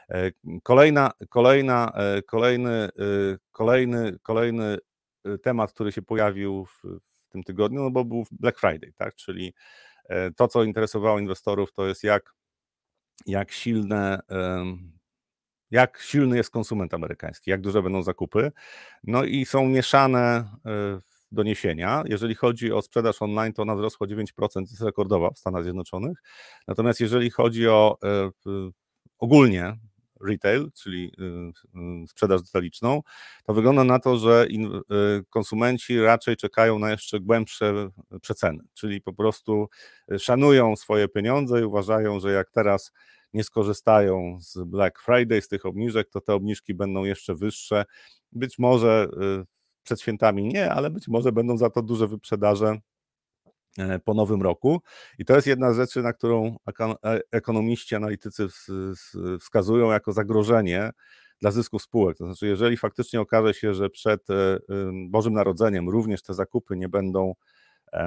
[0.09, 0.31] E,
[0.63, 1.93] kolejna, kolejna,
[2.25, 2.89] kolejny,
[3.51, 4.77] kolejny, kolejny
[5.41, 9.15] temat, który się pojawił w, w tym tygodniu, no bo był Black Friday, tak?
[9.15, 9.53] Czyli
[10.35, 12.33] to, co interesowało inwestorów, to jest jak,
[13.25, 14.19] jak silne
[15.71, 18.51] jak silny jest konsument amerykański, jak duże będą zakupy.
[19.03, 20.49] No i są mieszane
[21.31, 22.03] doniesienia.
[22.05, 26.17] Jeżeli chodzi o sprzedaż online, to ona wzrosła 9%, jest rekordowa w Stanach Zjednoczonych.
[26.67, 28.31] Natomiast jeżeli chodzi o e,
[29.19, 29.77] ogólnie
[30.23, 31.11] retail, czyli
[32.03, 33.01] y, sprzedaż detaliczną,
[33.43, 34.47] to wygląda na to, że
[35.29, 37.89] konsumenci raczej czekają na jeszcze głębsze
[38.21, 39.69] przeceny, czyli po prostu
[40.19, 42.91] szanują swoje pieniądze i uważają, że jak teraz
[43.33, 47.85] nie skorzystają z Black Friday, z tych obniżek, to te obniżki będą jeszcze wyższe.
[48.31, 49.07] Być może
[49.83, 52.77] przed świętami nie, ale być może będą za to duże wyprzedaże
[53.77, 54.81] e, po nowym roku.
[55.19, 58.47] I to jest jedna z rzeczy, na którą e, ekonomiści, analitycy
[59.39, 60.91] wskazują jako zagrożenie
[61.41, 62.17] dla zysków spółek.
[62.17, 64.59] To znaczy, jeżeli faktycznie okaże się, że przed e,
[65.09, 67.33] Bożym Narodzeniem również te zakupy nie będą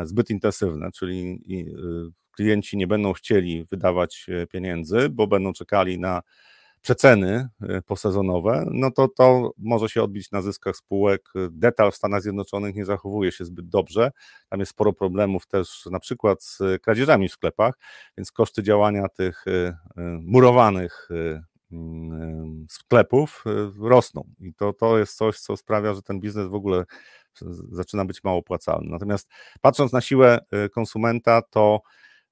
[0.05, 1.45] zbyt intensywne, czyli
[2.35, 6.23] klienci nie będą chcieli wydawać pieniędzy, bo będą czekali na
[6.85, 11.33] przeceny e, posezonowe, no to to może się odbić na zyskach spółek.
[11.51, 14.11] Detal w Stanach Zjednoczonych nie zachowuje się zbyt dobrze.
[14.49, 17.75] Tam jest sporo problemów też na przykład z kradzieżami w sklepach,
[18.19, 19.77] więc koszty działania tych e, e,
[20.23, 21.09] murowanych
[21.73, 23.45] mm, sklepów
[23.81, 24.25] rosną.
[24.41, 26.85] I to, to jest coś, co sprawia, że ten biznes w ogóle
[27.71, 28.91] zaczyna być mało opłacalny.
[28.91, 30.39] Natomiast patrząc na siłę
[30.75, 31.81] konsumenta, to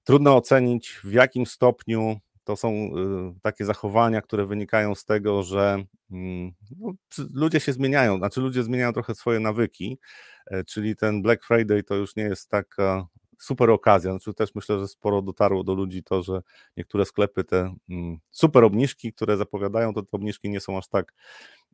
[0.05, 5.85] trudno ocenić, w jakim stopniu to są y, takie zachowania, które wynikają z tego, że
[6.11, 6.93] mm, no,
[7.35, 9.99] ludzie się zmieniają, znaczy ludzie zmieniają trochę swoje nawyki,
[10.47, 13.07] e, czyli ten Black Friday to już nie jest taka
[13.39, 14.11] super okazja.
[14.11, 16.43] Znaczy też myślę, że sporo dotarło do ludzi to, że
[16.77, 21.13] niektóre sklepy te mm, super obniżki, które zapowiadają, to te obniżki nie są aż tak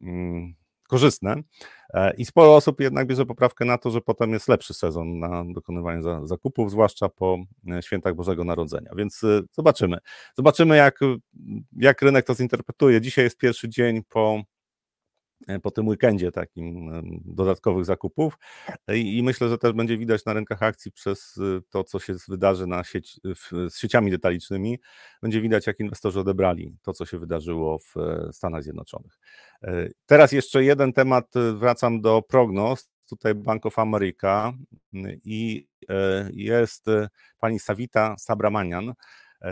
[0.02, 0.54] mm,
[0.88, 1.36] korzystne.
[1.94, 5.44] E, I sporo osób jednak bierze poprawkę na to, że potem jest lepszy sezon na
[5.48, 7.38] dokonywanie zakupów, zwłaszcza po
[7.70, 8.90] e, świętach Bożego Narodzenia.
[8.96, 9.98] Więc e, zobaczymy.
[10.36, 11.00] Zobaczymy, jak,
[11.76, 13.00] jak rynek to zinterpretuje.
[13.00, 14.42] Dzisiaj jest pierwszy dzień po
[15.62, 16.90] po tym weekendzie takim
[17.24, 18.38] dodatkowych zakupów.
[18.94, 22.14] I, i myślę, że też będzie widać na rynkach akcji przez y, to, co się
[22.28, 24.78] wydarzy na sieć, w, z sieciami detalicznymi,
[25.22, 29.18] będzie widać, jak inwestorzy odebrali to, co się wydarzyło w e, Stanach Zjednoczonych.
[29.62, 34.52] E, teraz jeszcze jeden temat, y, wracam do prognoz, tutaj Bank of America
[35.24, 35.68] i
[36.32, 36.86] jest
[37.38, 38.94] pani Savita Sabramanian, E,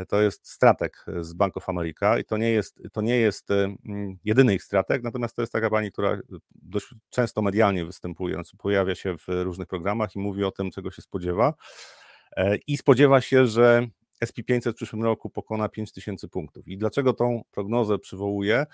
[0.08, 4.18] to jest stratek z Bank of America i to nie jest, to nie jest mm,
[4.24, 6.18] jedyny ich stratek, natomiast to jest taka pani, która
[6.54, 11.02] dość często medialnie występuje, pojawia się w różnych programach i mówi o tym, czego się
[11.02, 11.54] spodziewa.
[12.36, 13.88] E, I spodziewa się, że
[14.24, 16.68] SP500 w przyszłym roku pokona 5000 punktów.
[16.68, 18.66] I dlaczego tą prognozę przywołuję?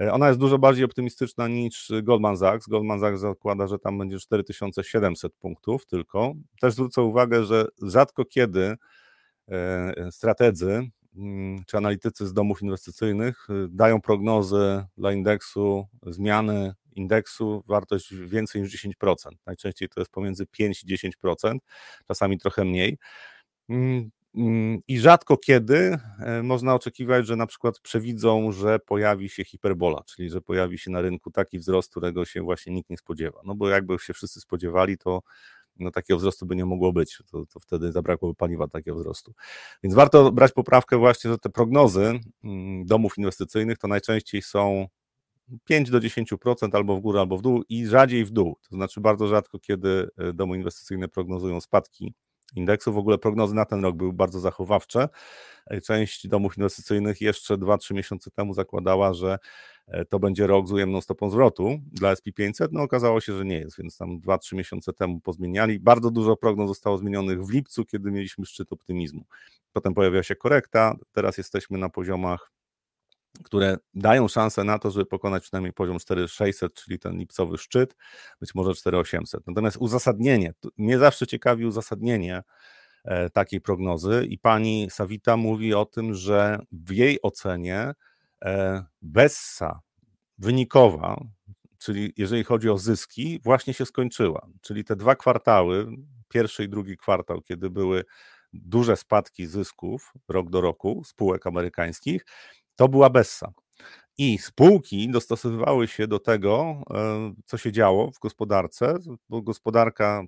[0.00, 2.68] E, ona jest dużo bardziej optymistyczna niż Goldman Sachs.
[2.68, 6.34] Goldman Sachs zakłada, że tam będzie 4700 punktów tylko.
[6.60, 8.76] Też zwrócę uwagę, że rzadko kiedy e,
[10.10, 18.14] strategzy mm, czy analitycy z domów inwestycyjnych e, dają prognozy dla indeksu, zmiany indeksu, wartość
[18.14, 19.14] więcej niż 10%.
[19.46, 21.58] Najczęściej to jest pomiędzy 5 i 10%,
[22.06, 22.98] czasami trochę mniej.
[23.68, 29.44] Mm, Mm, I rzadko kiedy e, można oczekiwać, że na przykład przewidzą, że pojawi się
[29.44, 33.40] hiperbola, czyli że pojawi się na rynku taki wzrost, którego się właśnie nikt nie spodziewa.
[33.44, 35.22] No bo jakby się wszyscy spodziewali, to
[35.80, 39.34] no takiego wzrostu by nie mogło być, to, to wtedy zabrakłoby paliwa takiego wzrostu.
[39.82, 44.86] Więc warto brać poprawkę właśnie, że te prognozy mm, domów inwestycyjnych to najczęściej są
[45.64, 48.56] 5 do 10% albo w górę, albo w dół i rzadziej w dół.
[48.70, 52.14] To znaczy bardzo rzadko, kiedy e, domy inwestycyjne prognozują spadki
[52.56, 52.92] indeksu.
[52.92, 55.08] W ogóle prognozy na ten rok były bardzo zachowawcze.
[55.86, 59.38] Część domów inwestycyjnych jeszcze 2-3 miesiące temu zakładała, że e,
[60.08, 62.68] to będzie rok z ujemną stopą zwrotu dla SP500.
[62.72, 65.80] No okazało się, że nie jest, więc tam 2-3 miesiące temu pozmieniali.
[65.80, 69.24] Bardzo dużo prognoz zostało zmienionych w lipcu, kiedy mieliśmy szczyt optymizmu.
[69.72, 72.52] Potem pojawiła się korekta, teraz jesteśmy na poziomach
[73.44, 77.96] które dają szansę na to, żeby pokonać przynajmniej poziom 4600, czyli ten lipcowy szczyt,
[78.40, 79.46] być może 4800.
[79.46, 82.42] Natomiast uzasadnienie, mnie zawsze ciekawi uzasadnienie
[83.04, 87.94] e, takiej prognozy i pani Sawita mówi o tym, że w jej ocenie e,
[89.02, 89.80] Bessa
[90.38, 91.24] wynikowa,
[91.78, 94.46] czyli jeżeli chodzi o zyski, właśnie się skończyła.
[94.60, 95.86] Czyli te dwa kwartały,
[96.28, 98.04] pierwszy i drugi kwartał, kiedy były
[98.52, 102.26] duże spadki zysków rok do roku spółek amerykańskich,
[102.76, 103.52] to była Bessa.
[104.18, 108.94] I spółki dostosowywały się do tego, e, co się działo w gospodarce,
[109.28, 110.22] bo gospodarka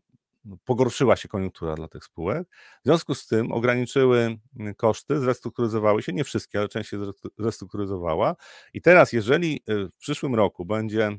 [0.64, 2.48] pogorszyła się koniunktura dla tych spółek.
[2.81, 4.38] W związku z tym ograniczyły
[4.76, 6.98] koszty, zrestrukturyzowały się, nie wszystkie, ale część się
[7.38, 8.37] zrestrukturyzowała.
[8.74, 11.18] I teraz, jeżeli e, w przyszłym roku będzie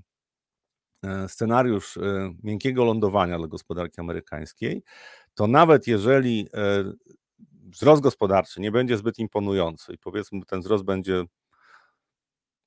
[1.03, 1.99] e, scenariusz
[2.43, 4.83] miękkiego lądowania dla gospodarki amerykańskiej,
[5.33, 6.47] to nawet jeżeli
[7.73, 11.23] wzrost gospodarczy nie będzie zbyt imponujący i powiedzmy ten wzrost będzie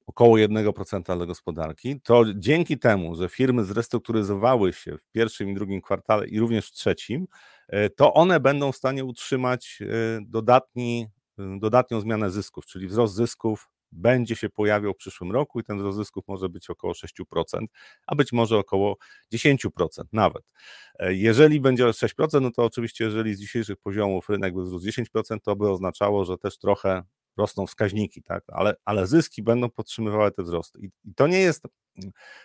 [0.07, 5.83] około 1% dla gospodarki, to dzięki temu, że firmy zrestrukturyzowały się w pierwszym i drugim
[5.83, 7.27] kwartale i również w trzecim,
[7.69, 9.87] e, to one będą w stanie utrzymać e,
[10.27, 11.07] dodatni,
[11.38, 15.79] e, dodatnią zmianę zysków, czyli wzrost zysków będzie się pojawiał w przyszłym roku i ten
[15.79, 17.66] wzrost zysków może być około 6%,
[18.07, 18.97] a być może około
[19.33, 20.53] 10% nawet.
[21.01, 25.57] Jeżeli będzie 6%, no to oczywiście jeżeli z dzisiejszych poziomów rynek by wzrósł 10%, to
[25.57, 27.03] by oznaczało, że też trochę
[27.37, 28.44] rosną wskaźniki, tak?
[28.49, 30.81] ale, ale zyski będą podtrzymywały te wzrosty.
[30.81, 31.62] I, i to nie jest,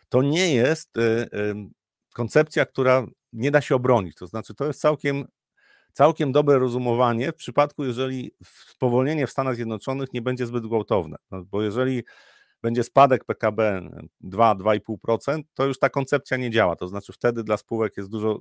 [0.09, 1.55] to nie jest y, y,
[2.13, 4.15] koncepcja, która nie da się obronić.
[4.15, 5.27] To znaczy, to jest całkiem
[5.93, 11.17] całkiem dobre rozumowanie w przypadku, jeżeli spowolnienie w Stanach Zjednoczonych nie będzie zbyt gwałtowne.
[11.31, 12.03] No, bo jeżeli
[12.61, 13.89] będzie spadek PKB
[14.23, 16.75] 2-2,5%, to już ta koncepcja nie działa.
[16.75, 18.39] To znaczy wtedy dla spółek jest dużo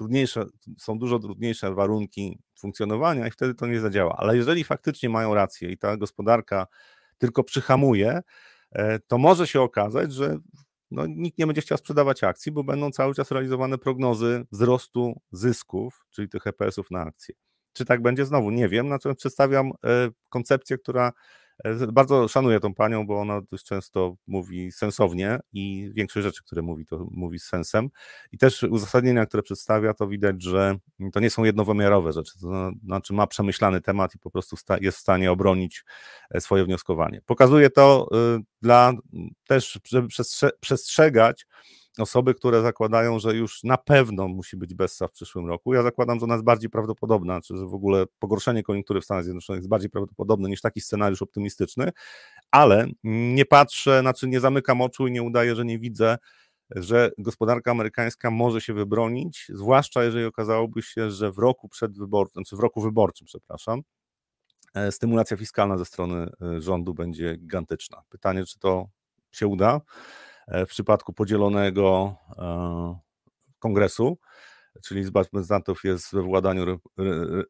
[0.00, 0.44] trudniejsze,
[0.78, 4.16] są dużo trudniejsze warunki funkcjonowania i wtedy to nie zadziała.
[4.16, 6.66] Ale jeżeli faktycznie mają rację i ta gospodarka
[7.18, 8.20] tylko przyhamuje,
[8.72, 10.38] e, to może się okazać, że
[10.90, 16.06] no, nikt nie będzie chciał sprzedawać akcji, bo będą cały czas realizowane prognozy wzrostu zysków,
[16.10, 17.34] czyli tych EPS-ów na akcje.
[17.72, 18.50] Czy tak będzie znowu?
[18.50, 21.12] Nie wiem, natomiast przedstawiam e, koncepcję, która
[21.92, 26.86] bardzo szanuję tą panią, bo ona dość często mówi sensownie i większość rzeczy, które mówi,
[26.86, 27.88] to mówi z sensem.
[28.32, 30.76] I też uzasadnienia, które przedstawia, to widać, że
[31.12, 32.32] to nie są jednowymiarowe rzeczy.
[32.40, 35.84] To znaczy ma przemyślany temat i po prostu jest w stanie obronić
[36.30, 37.20] e, swoje wnioskowanie.
[37.26, 38.92] Pokazuje to y, dla
[39.46, 40.08] też, żeby
[40.60, 41.46] przestrzegać
[41.98, 45.74] osoby, które zakładają, że już na pewno musi być Bessa w przyszłym roku.
[45.74, 49.24] Ja zakładam, że ona jest bardziej prawdopodobna, znaczy, że w ogóle pogorszenie koniunktury w Stanach
[49.24, 51.90] Zjednoczonych jest bardziej prawdopodobne niż taki scenariusz optymistyczny,
[52.50, 56.18] ale nie patrzę, znaczy nie zamykam oczu i nie udaję, że nie widzę,
[56.70, 62.56] że gospodarka amerykańska może się wybronić, zwłaszcza jeżeli okazałoby się, że w roku przedwyborczym, znaczy
[62.56, 63.80] w roku wyborczym, przepraszam,
[64.74, 68.02] e, stymulacja fiskalna ze strony e, rządu będzie gigantyczna.
[68.08, 68.86] Pytanie, czy to
[69.32, 69.80] się uda?
[70.50, 72.98] E, w przypadku podzielonego e,
[73.58, 74.18] kongresu,
[74.84, 76.80] czyli Izba Reprezentantów jest we władaniu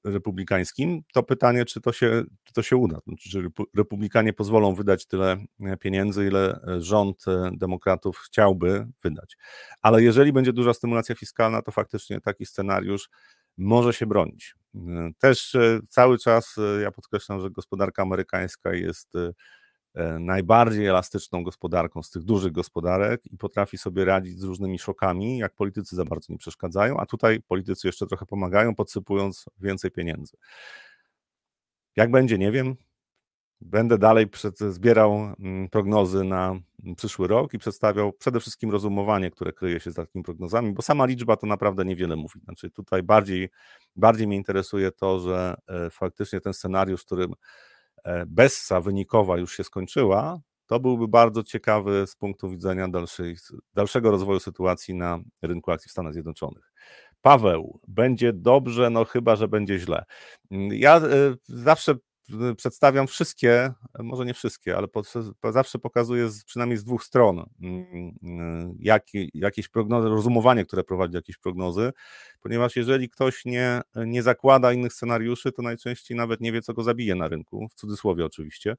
[0.04, 2.98] republikańskim, to pytanie, czy to się, czy to się uda.
[3.06, 9.36] Znaczy, czy republikanie pozwolą wydać tyle e, pieniędzy, ile rząd demokratów chciałby wydać.
[9.82, 13.10] Ale jeżeli będzie duża stymulacja fiskalna, to faktycznie taki scenariusz
[13.58, 14.54] może się bronić.
[15.18, 15.56] Też
[15.88, 19.12] cały czas ja podkreślam, że gospodarka amerykańska jest
[20.20, 25.54] najbardziej elastyczną gospodarką z tych dużych gospodarek i potrafi sobie radzić z różnymi szokami, jak
[25.54, 30.36] politycy za bardzo nie przeszkadzają, a tutaj politycy jeszcze trochę pomagają, podsypując więcej pieniędzy.
[31.96, 32.76] Jak będzie, nie wiem.
[33.62, 36.60] Będę dalej przed, zbierał mm, prognozy na
[36.96, 41.06] przyszły rok i przedstawiał przede wszystkim rozumowanie, które kryje się za takimi prognozami, bo sama
[41.06, 42.40] liczba to naprawdę niewiele mówi.
[42.44, 43.48] Znaczy tutaj bardziej,
[43.96, 47.36] bardziej mnie interesuje to, że e, faktycznie ten scenariusz, w którym e,
[48.26, 53.36] Bessa wynikowa już się skończyła, to byłby bardzo ciekawy z punktu widzenia dalszej,
[53.74, 56.72] dalszego rozwoju sytuacji na rynku akcji w Stanach Zjednoczonych.
[57.22, 60.04] Paweł, będzie dobrze, no chyba, że będzie źle.
[60.50, 61.00] Mm, ja e,
[61.48, 61.94] zawsze
[62.56, 65.02] przedstawiam wszystkie, może nie wszystkie, ale po,
[65.52, 71.16] zawsze pokazuję z, przynajmniej z dwóch stron mm, mm, jak, jakieś prognozy, rozumowanie, które prowadzi
[71.16, 71.92] jakieś prognozy,
[72.40, 76.82] ponieważ jeżeli ktoś nie, nie zakłada innych scenariuszy, to najczęściej nawet nie wie, co go
[76.82, 78.76] zabije na rynku, w cudzysłowie oczywiście,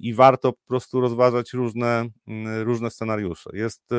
[0.00, 3.50] i warto po prostu rozważać różne, mm, różne scenariusze.
[3.52, 3.90] Jest,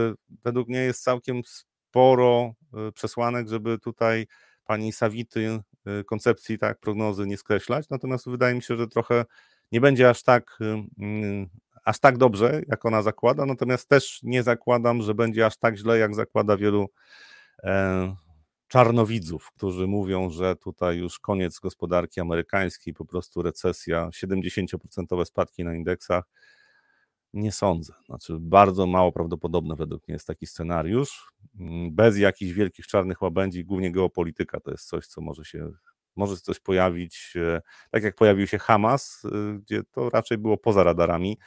[0.44, 2.54] według mnie jest całkiem sporo
[2.94, 4.28] przesłanek, żeby tutaj
[4.66, 5.62] pani Sawity y,
[6.06, 9.26] koncepcji, tak, prognozy nie skreślać, natomiast wydaje mi się, że trochę
[9.72, 11.50] nie będzie aż tak, y, y,
[11.84, 15.98] aż tak dobrze, jak ona zakłada, natomiast też nie zakładam, że będzie aż tak źle,
[15.98, 16.90] jak zakłada wielu
[17.64, 18.16] e,
[18.68, 25.76] czarnowidzów, którzy mówią, że tutaj już koniec gospodarki amerykańskiej, po prostu recesja, 70% spadki na
[25.76, 26.24] indeksach.
[27.34, 27.94] Nie sądzę.
[28.06, 31.34] Znaczy, bardzo mało prawdopodobne według mnie jest taki scenariusz.
[31.60, 35.72] Mm, bez jakichś wielkich czarnych łabędzi, głównie geopolityka to jest coś, co może się
[36.16, 40.84] może coś pojawić, e, tak jak pojawił się Hamas, e, gdzie to raczej było poza
[40.84, 41.38] radarami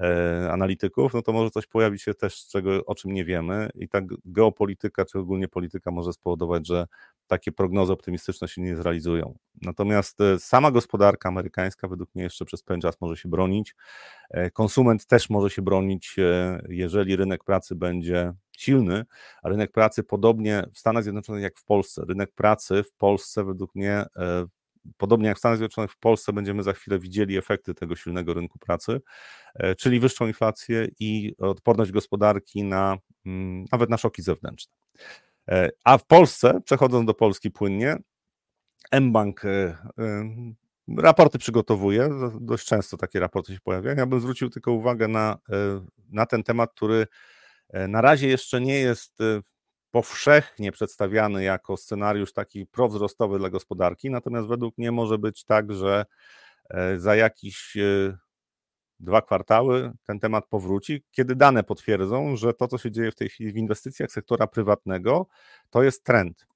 [0.00, 3.88] e, analityków, no to może coś pojawić się też, czego, o czym nie wiemy i
[3.88, 6.86] tak geopolityka, czy ogólnie polityka może spowodować, że
[7.26, 9.38] takie prognozy optymistyczne się nie zrealizują.
[9.62, 13.74] Natomiast sama gospodarka amerykańska według mnie jeszcze przez pewien czas może się bronić.
[14.52, 16.16] Konsument też może się bronić,
[16.68, 19.04] jeżeli rynek pracy będzie silny,
[19.42, 22.02] a rynek pracy podobnie w Stanach Zjednoczonych jak w Polsce.
[22.08, 24.46] Rynek pracy w Polsce według mnie, e,
[24.96, 28.58] podobnie jak w Stanach Zjednoczonych, w Polsce będziemy za chwilę widzieli efekty tego silnego rynku
[28.58, 29.00] pracy,
[29.54, 32.96] e, czyli wyższą inflację i odporność gospodarki na
[33.26, 34.76] mm, nawet na szoki zewnętrzne.
[35.48, 37.96] E, a w Polsce, przechodząc do Polski płynnie,
[39.00, 39.42] mBank
[40.98, 43.96] raporty przygotowuje, dość często takie raporty się pojawiają.
[43.96, 45.38] Ja bym zwrócił tylko uwagę na,
[46.10, 47.06] na ten temat, który
[47.72, 49.40] na razie jeszcze nie jest e,
[49.90, 56.04] powszechnie przedstawiany jako scenariusz taki prowzrostowy dla gospodarki, natomiast według mnie może być tak, że
[56.70, 57.76] e, za jakiś
[59.00, 63.28] dwa kwartały ten temat powróci, kiedy dane potwierdzą, że to, co się dzieje w tej
[63.28, 65.26] chwili w inwestycjach sektora prywatnego,
[65.70, 66.46] to jest trend.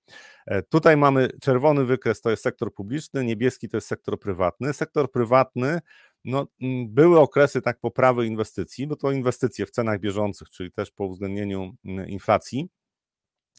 [0.69, 4.73] Tutaj mamy czerwony wykres, to jest sektor publiczny, niebieski to jest sektor prywatny.
[4.73, 5.81] Sektor prywatny
[6.27, 6.47] no,
[6.87, 11.75] były okresy tak poprawy inwestycji, bo to inwestycje w cenach bieżących, czyli też po uwzględnieniu
[12.07, 12.69] inflacji.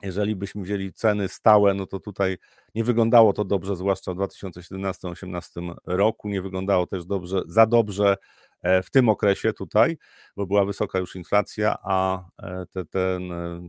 [0.03, 2.37] Jeżeli byśmy wzięli ceny stałe, no to tutaj
[2.75, 6.29] nie wyglądało to dobrze, zwłaszcza w 2017-2018 roku.
[6.29, 8.17] Nie wyglądało też dobrze, za dobrze
[8.61, 9.97] e, w tym okresie tutaj,
[10.35, 13.19] bo była wysoka już inflacja, a e, te, te e,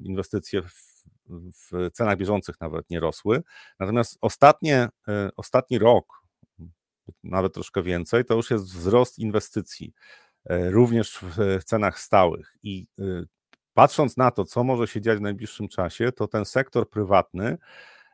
[0.05, 3.43] inwestycje w, w cenach bieżących nawet nie rosły.
[3.81, 4.89] Natomiast ostatnie,
[5.37, 6.23] ostatni rok,
[7.25, 9.93] nawet troszkę więcej, to już jest wzrost inwestycji,
[10.45, 12.57] e, również w cenach stałych.
[12.63, 13.03] I e,
[13.75, 17.59] patrząc na to, co może się dziać w najbliższym czasie, to ten sektor prywatny,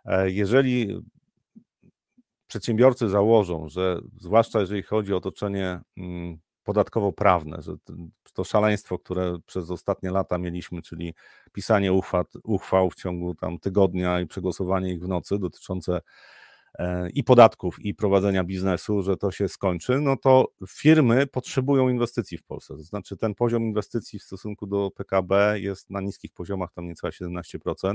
[0.04, 1.00] e, jeżeli
[2.46, 7.74] przedsiębiorcy założą, że zwłaszcza jeżeli chodzi o otoczenie mm, podatkowo-prawne, że
[8.34, 11.14] to szaleństwo, które przez ostatnie lata mieliśmy, czyli
[11.52, 16.00] pisanie uchwał, uchwał w ciągu tam tygodnia i przegłosowanie ich w nocy dotyczące
[17.14, 22.44] i podatków, i prowadzenia biznesu, że to się skończy, no to firmy potrzebują inwestycji w
[22.44, 22.76] Polsce.
[22.76, 27.12] To znaczy, ten poziom inwestycji w stosunku do PKB jest na niskich poziomach, tam niecałe
[27.12, 27.94] 17%.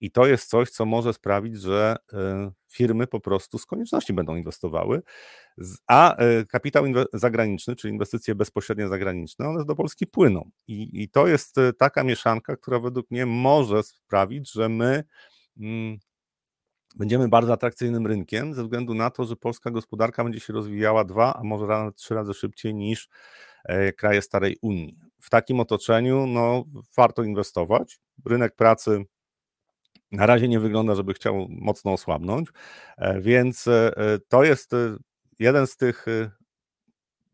[0.00, 4.36] I to jest coś, co może sprawić, że e, firmy po prostu z konieczności będą
[4.36, 5.02] inwestowały,
[5.86, 10.50] a e, kapitał zagraniczny, czyli inwestycje bezpośrednie zagraniczne, one do Polski płyną.
[10.66, 15.04] I, i to jest e, taka mieszanka, która według mnie może sprawić, że my
[15.60, 15.98] mm,
[16.96, 21.34] będziemy bardzo atrakcyjnym rynkiem ze względu na to, że polska gospodarka będzie się rozwijała dwa,
[21.34, 23.08] a może nawet trzy razy szybciej niż
[23.64, 24.98] e, kraje starej Unii.
[25.20, 26.64] W takim otoczeniu no,
[26.96, 27.98] warto inwestować.
[28.24, 29.04] Rynek pracy
[30.12, 32.48] na razie nie wygląda, żeby chciał mocno osłabnąć,
[32.98, 33.92] e, więc e,
[34.28, 34.70] to jest
[35.38, 36.06] jeden z tych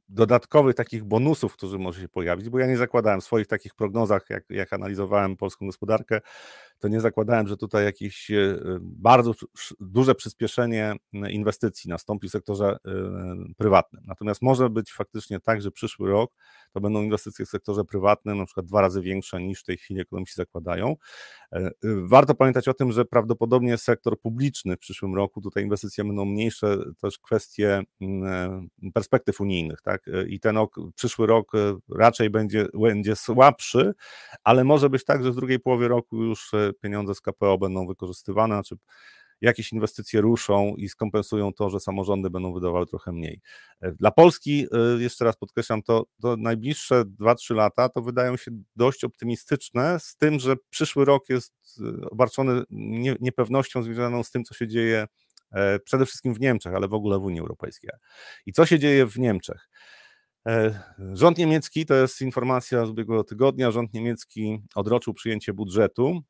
[0.08, 4.30] dodatkowych takich bonusów, którzy może się pojawić, bo ja nie zakładałem w swoich takich prognozach,
[4.30, 6.20] jak, jak analizowałem polską gospodarkę,
[6.82, 9.32] to nie zakładałem, że tutaj jakieś e, bardzo
[9.80, 12.76] duże przyspieszenie inwestycji nastąpi w sektorze
[13.56, 14.02] prywatnym.
[14.06, 16.32] Natomiast może być faktycznie tak, że przyszły rok
[16.72, 20.00] to będą inwestycje w sektorze prywatnym na przykład dwa razy większe niż w tej chwili
[20.00, 20.96] ekonomiści zakładają.
[21.82, 26.78] Warto pamiętać o tym, że prawdopodobnie sektor publiczny w przyszłym roku, tutaj inwestycje będą mniejsze,
[27.00, 27.82] też kwestie
[28.94, 30.02] perspektyw unijnych, tak?
[30.28, 31.52] I ten ok, przyszły rok
[31.94, 33.92] raczej będzie, będzie słabszy,
[34.44, 37.86] ale może być tak, że w drugiej połowie roku już e, pieniądze z KPO będą
[37.86, 38.76] wykorzystywane, znaczy
[39.40, 43.40] jakieś inwestycje ruszą i skompensują to, że samorządy będą wydawały trochę mniej.
[43.80, 48.50] E, dla Polski, e, jeszcze raz podkreślam, to, to najbliższe 2-3 lata to wydają się
[48.76, 51.54] dość optymistyczne, z tym, że przyszły rok jest
[52.10, 55.06] obarczony nie, niepewnością związaną z tym, co się dzieje
[55.84, 57.90] przede wszystkim w Niemczech, ale w ogóle w Unii Europejskiej.
[58.46, 59.68] I co się dzieje w Niemczech?
[60.48, 66.22] E, rząd niemiecki, to jest informacja z ubiegłego tygodnia, rząd niemiecki odroczył przyjęcie budżetu.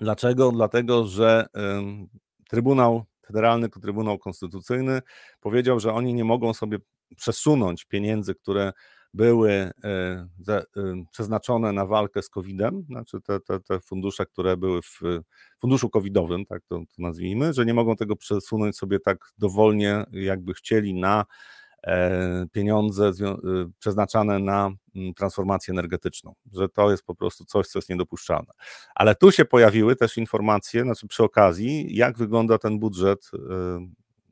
[0.00, 0.52] Dlaczego?
[0.52, 1.46] Dlatego, że
[2.48, 5.00] Trybunał, Federalny Trybunał Konstytucyjny
[5.40, 6.78] powiedział, że oni nie mogą sobie
[7.16, 8.72] przesunąć pieniędzy, które
[9.14, 9.72] były e,
[10.48, 10.64] e,
[11.12, 15.00] przeznaczone na walkę z COVID-em, znaczy te, te, te fundusze, które były w
[15.60, 20.54] funduszu covidowym, tak to, to nazwijmy, że nie mogą tego przesunąć sobie tak dowolnie, jakby
[20.54, 21.24] chcieli na
[22.52, 23.12] pieniądze y,
[23.78, 28.52] przeznaczane na mm, transformację energetyczną, że to jest po prostu coś, co jest niedopuszczalne.
[28.94, 33.38] Ale tu się pojawiły też informacje, znaczy przy okazji, jak wygląda ten budżet y,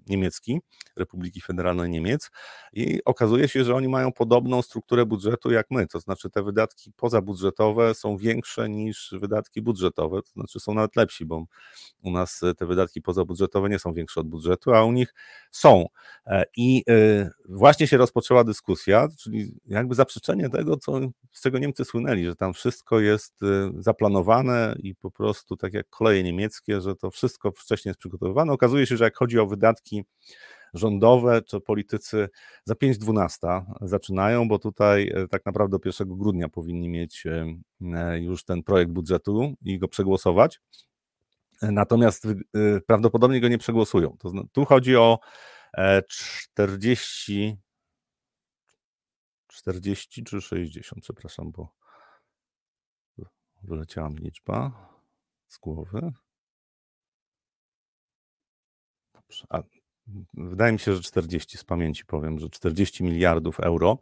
[0.07, 0.61] niemiecki,
[0.97, 2.31] Republiki Federalnej Niemiec
[2.73, 6.93] i okazuje się, że oni mają podobną strukturę budżetu jak my, to znaczy te wydatki
[6.97, 11.45] pozabudżetowe są większe niż wydatki budżetowe, to znaczy są nawet lepsi, bo
[12.03, 15.15] u nas te wydatki pozabudżetowe nie są większe od budżetu, a u nich
[15.51, 15.87] są.
[16.27, 21.01] E, I e, właśnie się rozpoczęła dyskusja, czyli jakby zaprzeczenie tego, co,
[21.33, 25.89] z czego Niemcy słynęli, że tam wszystko jest e, zaplanowane i po prostu tak jak
[25.89, 28.53] koleje niemieckie, że to wszystko wcześniej jest przygotowywane.
[28.53, 29.92] Okazuje się, że jak chodzi o wydatki
[30.75, 32.29] rządowe, to politycy
[32.65, 37.25] za 5.12 zaczynają, bo tutaj tak naprawdę 1 grudnia powinni mieć
[38.21, 40.61] już ten projekt budżetu i go przegłosować.
[41.63, 42.27] Natomiast
[42.87, 44.17] prawdopodobnie go nie przegłosują.
[44.53, 45.19] Tu chodzi o
[46.09, 47.57] 40,
[49.47, 51.75] 40 czy 60, przepraszam, bo
[53.63, 54.89] wyleciała mi liczba
[55.49, 56.13] z głowy.
[59.15, 59.63] Dobrze, a
[60.35, 63.99] wydaje mi się, że 40 z pamięci powiem, że 40 miliardów euro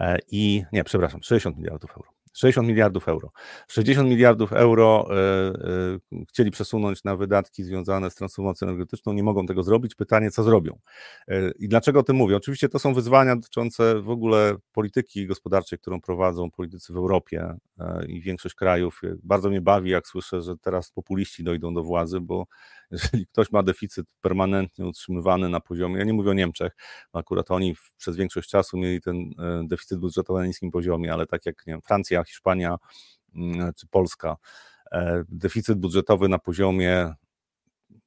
[0.00, 2.16] e, i nie, przepraszam, 60 miliardów euro.
[2.36, 3.30] 60 miliardów euro.
[3.68, 9.46] 60 miliardów euro e, e, chcieli przesunąć na wydatki związane z transformacją energetyczną, nie mogą
[9.46, 9.94] tego zrobić.
[9.94, 10.78] Pytanie, co zrobią?
[11.28, 12.36] E, I dlaczego o tym mówię?
[12.36, 17.54] Oczywiście to są wyzwania dotyczące w ogóle polityki gospodarczej, którą prowadzą politycy w Europie
[18.08, 19.00] i większość krajów.
[19.22, 22.46] Bardzo mnie bawi, jak słyszę, że teraz populiści dojdą do władzy, bo
[22.90, 26.72] jeżeli ktoś ma deficyt permanentnie utrzymywany na poziomie, ja nie mówię o Niemczech,
[27.12, 29.30] akurat oni przez większość czasu mieli ten
[29.64, 32.76] deficyt budżetowy na niskim poziomie, ale tak jak nie wiem, Francja, Hiszpania
[33.34, 34.36] mm, czy Polska,
[34.92, 37.14] e, deficyt budżetowy na poziomie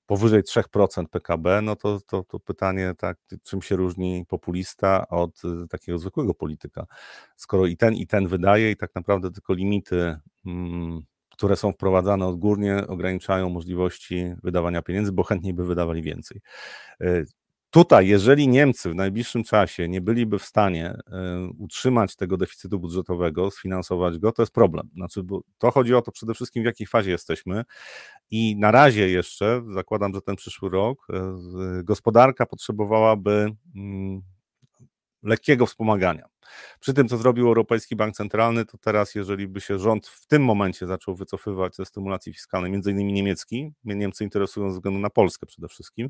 [0.10, 5.68] powyżej 3% PKB, no to, to, to pytanie, tak, czym się różni populista od y,
[5.68, 6.86] takiego zwykłego polityka.
[7.36, 11.02] Skoro i ten, i ten wydaje, i tak naprawdę tylko limity, mm,
[11.40, 16.42] które są wprowadzane odgórnie, ograniczają możliwości wydawania pieniędzy, bo chętniej by wydawali więcej.
[17.02, 17.24] E,
[17.72, 23.52] Tutaj, jeżeli Niemcy w najbliższym czasie nie byliby w stanie e, utrzymać tego deficytu budżetowego,
[23.52, 24.90] sfinansować go, to jest problem.
[24.96, 27.64] Znaczy, bo to chodzi o to przede wszystkim, w jakiej fazie jesteśmy.
[28.32, 34.22] I na razie jeszcze, zakładam, że ten przyszły rok, e, gospodarka potrzebowałaby mm,
[35.24, 36.26] lekkiego wspomagania.
[36.80, 40.44] Przy tym, co zrobił Europejski Bank Centralny, to teraz, jeżeli by się rząd w tym
[40.44, 45.10] momencie zaczął wycofywać ze stymulacji fiskalnej, między innymi niemiecki, mnie Niemcy interesują ze względu na
[45.10, 46.10] Polskę przede wszystkim,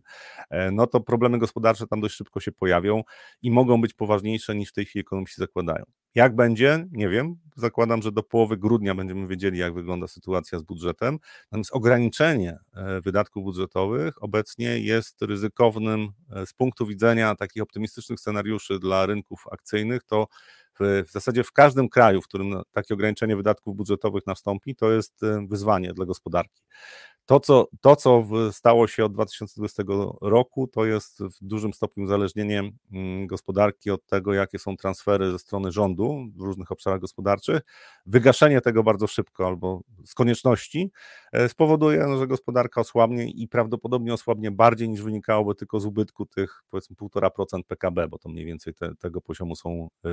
[0.49, 3.03] e, no to problemy gospodarcze tam dość szybko się pojawią
[3.41, 5.83] i mogą być poważniejsze niż w tej chwili ekonomiści zakładają.
[6.15, 6.85] Jak będzie?
[6.91, 7.35] Nie wiem.
[7.55, 11.19] Zakładam, że do połowy grudnia będziemy wiedzieli, jak wygląda sytuacja z budżetem.
[11.51, 18.79] Natomiast ograniczenie e, wydatków budżetowych obecnie jest ryzykownym e, z punktu widzenia takich optymistycznych scenariuszy
[18.79, 20.03] dla rynków akcyjnych.
[20.03, 20.27] To
[20.79, 25.47] w, zasadzie w każdym kraju, w którym takie ograniczenie wydatków budżetowych nastąpi, to jest e,
[25.49, 26.61] wyzwanie dla gospodarki
[27.29, 29.83] to co, to, co stało się od 2020
[30.21, 35.39] roku, to jest w dużym stopniu uzależnienie mm, gospodarki od tego, jakie są transfery ze
[35.39, 37.61] strony rządu w różnych obszarach gospodarczych.
[38.05, 40.91] Wygaszenie tego bardzo szybko albo z konieczności
[41.31, 46.63] e, spowoduje, że gospodarka osłabnie i prawdopodobnie osłabnie bardziej niż wynikałoby tylko z ubytku tych
[46.69, 50.09] powiedzmy 1,5% PKB, bo to mniej więcej te, tego poziomu są, y,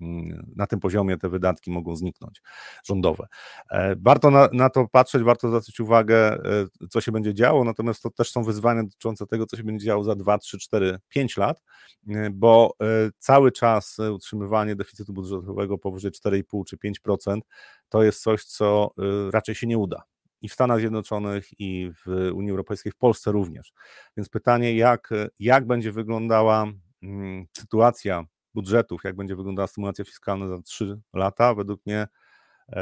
[0.00, 2.42] mm, na tym poziomie te wydatki mogą zniknąć
[2.84, 3.26] rządowe.
[3.70, 6.51] E, warto na, na to patrzeć, warto zwracać uwagę, e,
[6.90, 10.04] co się będzie działo, natomiast to też są wyzwania dotyczące tego, co się będzie działo
[10.04, 11.62] za 2, 3, 4, 5 lat,
[12.08, 12.76] e, bo
[13.18, 17.40] cały czas utrzymywanie deficytu budżetowego powyżej 4,5 czy 5%
[17.88, 18.90] to jest coś, co
[19.32, 20.02] raczej się nie uda
[20.42, 23.72] i w Stanach Zjednoczonych, i w Unii Europejskiej, w Polsce również.
[24.16, 26.66] Więc pytanie, jak, jak będzie wyglądała
[27.02, 28.24] mm, sytuacja
[28.54, 32.08] budżetów, jak będzie wyglądała stymulacja fiskalna za 3 lata, według mnie e,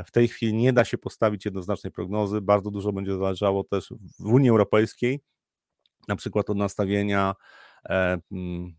[0.06, 2.40] w tej chwili nie da się postawić jednoznacznej prognozy.
[2.40, 5.20] Bardzo dużo będzie zależało też w Unii Europejskiej,
[6.08, 7.34] na przykład od nastawienia
[7.88, 8.76] e, mm,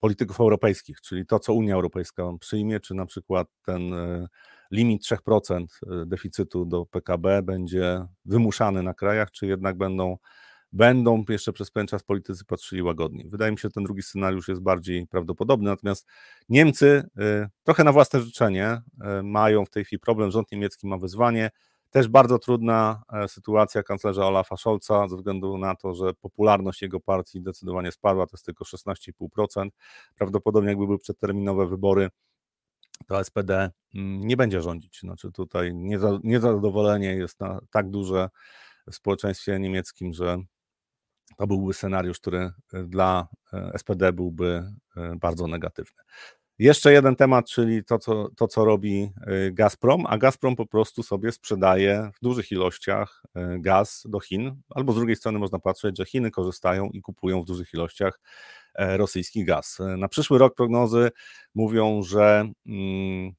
[0.00, 4.26] polityków europejskich, czyli to, co Unia Europejska przyjmie, czy na przykład ten e,
[4.70, 5.66] limit 3%
[6.06, 10.16] deficytu do PKB będzie wymuszany na krajach, czy jednak będą
[10.74, 13.28] będą jeszcze przez pewien czas politycy patrzyli łagodniej.
[13.28, 16.06] Wydaje mi się, że ten drugi scenariusz jest bardziej prawdopodobny, natomiast
[16.48, 18.80] Niemcy y, trochę na własne życzenie
[19.20, 21.50] y, mają w tej chwili problem, rząd niemiecki ma wyzwanie,
[21.90, 27.00] też bardzo trudna e, sytuacja kanclerza Olafa Scholza ze względu na to, że popularność jego
[27.00, 29.68] partii zdecydowanie spadła, to jest tylko 16,5%.
[30.14, 32.08] Prawdopodobnie jakby były przedterminowe wybory,
[33.06, 35.00] to SPD mm, nie będzie rządzić.
[35.00, 35.74] Znaczy tutaj
[36.24, 38.28] niezadowolenie jest na tak duże
[38.86, 40.38] w społeczeństwie niemieckim, że
[41.36, 42.52] to byłby scenariusz, który e,
[42.84, 46.02] dla e, SPD byłby e, bardzo negatywny.
[46.58, 49.10] Jeszcze jeden temat, czyli to co, to, co robi
[49.52, 53.22] Gazprom, a Gazprom po prostu sobie sprzedaje w dużych ilościach
[53.58, 57.46] gaz do Chin, albo z drugiej strony można patrzeć, że Chiny korzystają i kupują w
[57.46, 58.20] dużych ilościach
[58.78, 59.78] rosyjski gaz.
[59.98, 61.10] Na przyszły rok prognozy
[61.54, 63.32] mówią, że mm,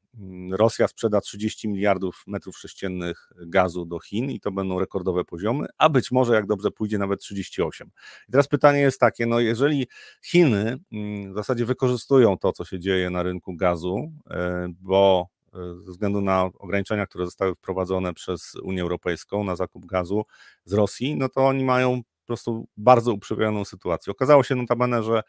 [0.51, 5.89] Rosja sprzeda 30 miliardów metrów sześciennych gazu do Chin i to będą rekordowe poziomy, a
[5.89, 7.87] być może, jak dobrze pójdzie, nawet 38.
[8.29, 9.87] I teraz pytanie jest takie: no jeżeli
[10.23, 15.57] Chiny mm, w zasadzie wykorzystują to, co się dzieje na rynku gazu, e, bo e,
[15.85, 20.23] ze względu na ograniczenia, które zostały wprowadzone przez Unię Europejską na zakup gazu
[20.65, 24.11] z Rosji, no to oni mają po prostu bardzo uprzywioną sytuację.
[24.11, 25.21] Okazało się notabene, że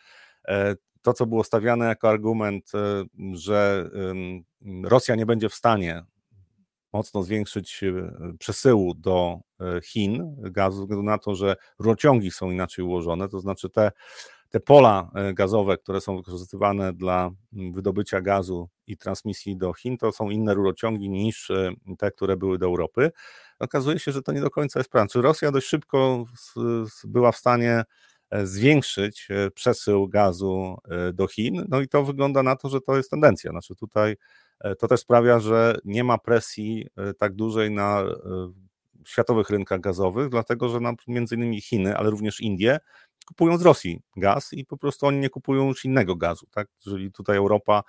[0.48, 0.74] e,
[1.06, 3.04] to, co było stawiane jako argument, e,
[3.34, 3.90] że
[4.84, 6.04] Rosja nie będzie w stanie
[6.92, 7.92] mocno zwiększyć e,
[8.38, 9.38] przesyłu do
[9.84, 13.92] Chin gazu, ze względu na to, że rurociągi są inaczej ułożone, to znaczy te,
[14.50, 20.30] te pola gazowe, które są wykorzystywane dla wydobycia gazu i transmisji do Chin, to są
[20.30, 21.52] inne rurociągi niż
[21.98, 23.10] te, które były do Europy
[23.58, 25.12] okazuje się, że to nie do końca jest prawda.
[25.12, 26.24] Czy Rosja dość szybko
[27.04, 27.84] była w stanie e,
[28.44, 32.96] zwiększyć e, przesył gazu e, do Chin, no i to wygląda na to, że to
[32.96, 33.50] jest tendencja.
[33.50, 34.16] Znaczy tutaj
[34.78, 36.86] to też sprawia, że nie ma presji
[37.18, 38.04] tak dużej na
[39.06, 42.78] światowych rynkach gazowych, dlatego że między innymi Chiny, ale również Indie
[43.26, 46.46] kupują z Rosji gaz i po prostu oni nie kupują już innego gazu.
[46.50, 46.68] Tak?
[46.86, 47.82] Jeżeli tutaj Europa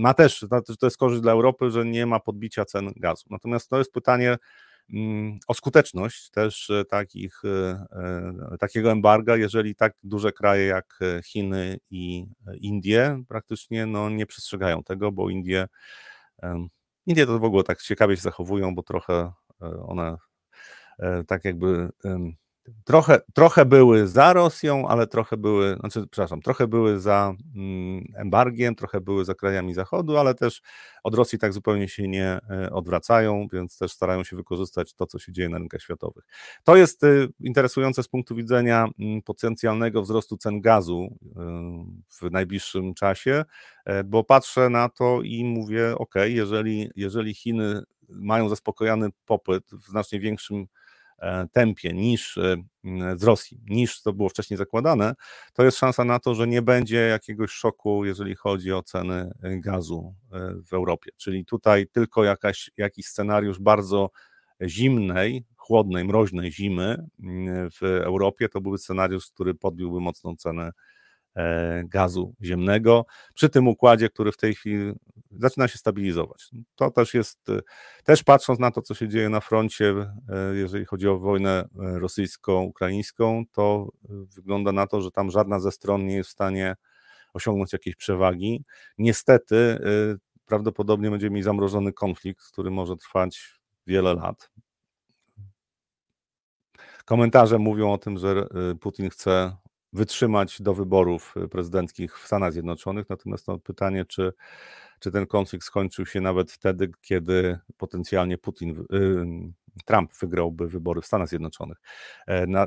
[0.00, 0.46] ma też,
[0.80, 3.26] to jest korzyść dla Europy, że nie ma podbicia cen gazu.
[3.30, 4.36] Natomiast to jest pytanie
[5.46, 7.86] o skuteczność też e, takich, e,
[8.52, 12.26] e, takiego embarga, jeżeli tak duże kraje jak Chiny i
[12.60, 15.66] Indie praktycznie no, nie przestrzegają tego, bo Indie,
[17.06, 19.32] Indie to w ogóle tak ciekawie się zachowują, bo trochę
[19.86, 20.16] one
[21.26, 21.88] tak jakby
[22.84, 28.74] trochę, trochę były za Rosją, ale trochę były, znaczy, przepraszam, trochę były za mm, embargiem,
[28.74, 30.62] trochę były za krajami Zachodu, ale też
[31.02, 35.18] od Rosji tak zupełnie się nie e, odwracają, więc też starają się wykorzystać to, co
[35.18, 36.24] się dzieje na rynkach światowych.
[36.64, 41.28] To jest y, interesujące z punktu widzenia mm, potencjalnego wzrostu cen gazu y,
[42.08, 43.44] w najbliższym czasie,
[43.84, 49.88] e, bo patrzę na to i mówię, ok, jeżeli, jeżeli Chiny mają zaspokojony popyt w
[49.88, 50.66] znacznie większym
[51.52, 52.56] tempie niż e,
[53.16, 55.14] z Rosji, niż to było wcześniej zakładane,
[55.52, 59.58] to jest szansa na to, że nie będzie jakiegoś szoku, jeżeli chodzi o ceny e,
[59.60, 60.14] gazu
[60.66, 61.10] w Europie.
[61.16, 64.10] Czyli tutaj tylko jakaś, jakiś scenariusz bardzo
[64.62, 67.06] zimnej, chłodnej, mroźnej zimy
[67.80, 70.72] w Europie, to byłby scenariusz, który podbiłby mocną cenę E,
[71.84, 74.92] gazu ziemnego, przy tym układzie, który w tej chwili
[75.30, 76.50] zaczyna się stabilizować.
[76.74, 77.60] To też jest, e,
[78.04, 79.90] też patrząc na to, co się dzieje na froncie,
[80.28, 86.06] e, jeżeli chodzi o wojnę rosyjsko-ukraińską, to wygląda na to, że tam żadna ze stron
[86.06, 86.76] nie jest w stanie
[87.34, 88.64] osiągnąć jakiejś przewagi.
[88.98, 89.78] Niestety,
[90.46, 94.50] prawdopodobnie będziemy mieli zamrożony konflikt, który może trwać wiele lat.
[97.04, 98.46] komentarze mówią o tym, że
[98.80, 99.56] Putin chce
[99.92, 103.08] wytrzymać do wyborów prezydenckich w Stanach Zjednoczonych.
[103.08, 104.32] Natomiast to pytanie, czy,
[105.00, 108.84] czy ten konflikt skończył się nawet wtedy, kiedy potencjalnie Putin,
[109.84, 111.78] Trump wygrałby wybory w Stanach Zjednoczonych.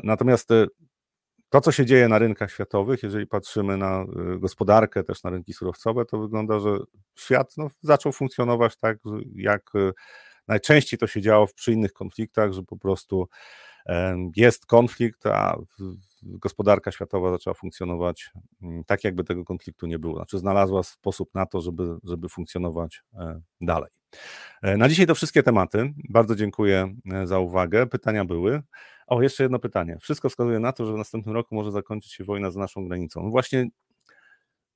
[0.03, 0.49] Natomiast
[1.53, 4.05] to, co się dzieje na rynkach światowych, jeżeli patrzymy na
[4.35, 6.77] y, gospodarkę, też na rynki surowcowe, to wygląda, że
[7.15, 8.97] świat no, zaczął funkcjonować tak,
[9.35, 9.91] jak y,
[10.47, 13.27] najczęściej to się działo przy innych konfliktach, że po prostu
[14.35, 15.57] jest konflikt, a
[16.25, 20.15] gospodarka światowa zaczęła funkcjonować mm, tak, jakby tego konfliktu nie było.
[20.15, 23.89] Znaczy, znalazła sposób na to, żeby, żeby funkcjonować e, dalej.
[24.61, 25.93] E, na dzisiaj to wszystkie tematy.
[26.09, 27.87] Bardzo dziękuję e, za uwagę.
[27.87, 28.61] Pytania były.
[29.07, 29.97] O, jeszcze jedno pytanie.
[30.01, 33.23] Wszystko wskazuje na to, że w następnym roku może zakończyć się wojna za naszą granicą.
[33.23, 33.67] No właśnie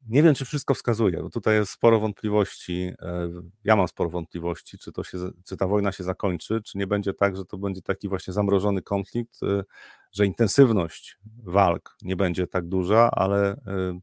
[0.10, 2.93] nie wiem, czy wszystko wskazuje, bo tutaj jest sporo wątpliwości.
[3.01, 3.30] E,
[3.64, 7.14] ja mam sporo wątpliwości, czy, to się, czy ta wojna się zakończy, czy nie będzie
[7.14, 9.64] tak, że to będzie taki właśnie zamrożony konflikt, e,
[10.12, 13.99] że intensywność walk nie będzie tak duża, ale e,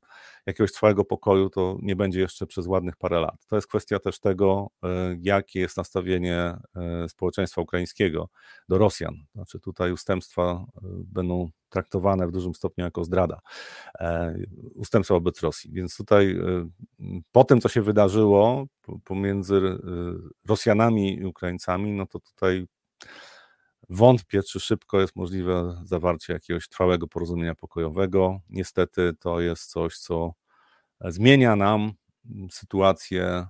[0.47, 3.47] jakiegoś trwałego pokoju to nie będzie jeszcze przez ładnych parę lat.
[3.47, 4.71] To jest kwestia też tego,
[5.21, 6.57] jakie jest nastawienie
[7.09, 8.29] społeczeństwa ukraińskiego
[8.69, 9.15] do Rosjan.
[9.35, 13.41] Znaczy tutaj ustępstwa będą traktowane w dużym stopniu jako zdrada,
[14.01, 14.37] e,
[14.75, 15.73] ustępstwa wobec Rosji.
[15.73, 16.69] Więc tutaj e,
[17.33, 18.67] po tym, co się wydarzyło
[19.05, 19.79] pomiędzy e,
[20.49, 22.67] Rosjanami i Ukraińcami, no to tutaj
[23.89, 28.41] wątpię, czy szybko jest możliwe zawarcie jakiegoś trwałego porozumienia pokojowego.
[28.51, 30.33] Niestety to jest coś, co
[31.01, 31.93] zmienia nam
[32.51, 33.47] sytuację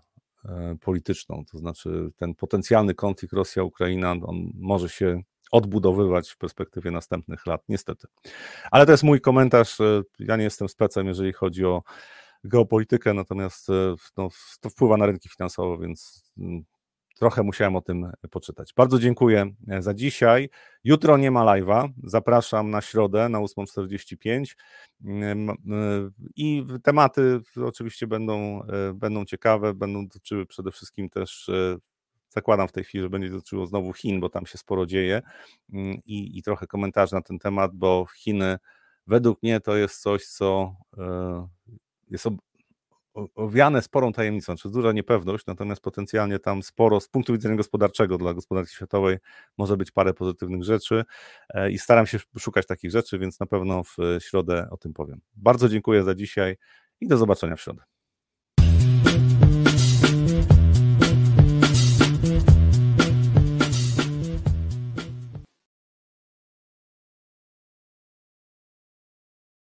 [0.81, 5.23] polityczną, to znaczy ten potencjalny konflikt Rosja-Ukraina, on może się
[5.53, 8.07] odbudowywać w perspektywie następnych lat, niestety.
[8.71, 9.81] Ale to jest mój komentarz.
[9.81, 11.83] E, ja nie jestem specem, jeżeli chodzi o
[12.45, 14.29] geopolitykę, natomiast e, no,
[14.61, 16.65] to wpływa na rynki finansowe, więc mm,
[17.19, 18.73] trochę musiałem o tym poczytać.
[18.77, 20.51] Bardzo dziękuję e, za dzisiaj.
[20.85, 21.89] Jutro nie ma live'a.
[22.05, 24.55] Zapraszam na środę na 8.45
[25.05, 25.57] mm,
[26.37, 28.61] i tematy oczywiście będą,
[28.95, 31.51] będą ciekawe, będą dotyczyły przede wszystkim też
[32.35, 35.23] zakładam w tej chwili, że będzie dotyczyło znowu Chin, bo tam się sporo dzieje
[35.73, 38.59] mm, i, i trochę komentarzy na ten temat, bo Chiny
[39.07, 41.49] według mnie to jest coś, co e,
[42.11, 42.27] jest
[43.35, 48.19] owiane sporą tajemnicą, czy znaczy duża niepewność, natomiast potencjalnie tam sporo z punktu widzenia gospodarczego
[48.19, 49.19] dla gospodarki światowej
[49.59, 51.05] może być parę pozytywnych rzeczy
[51.49, 55.21] e, i staram się szukać takich rzeczy, więc na pewno w środę o tym powiem.
[55.37, 56.57] Bardzo dziękuję za dzisiaj
[57.01, 57.94] i do zobaczenia w środę.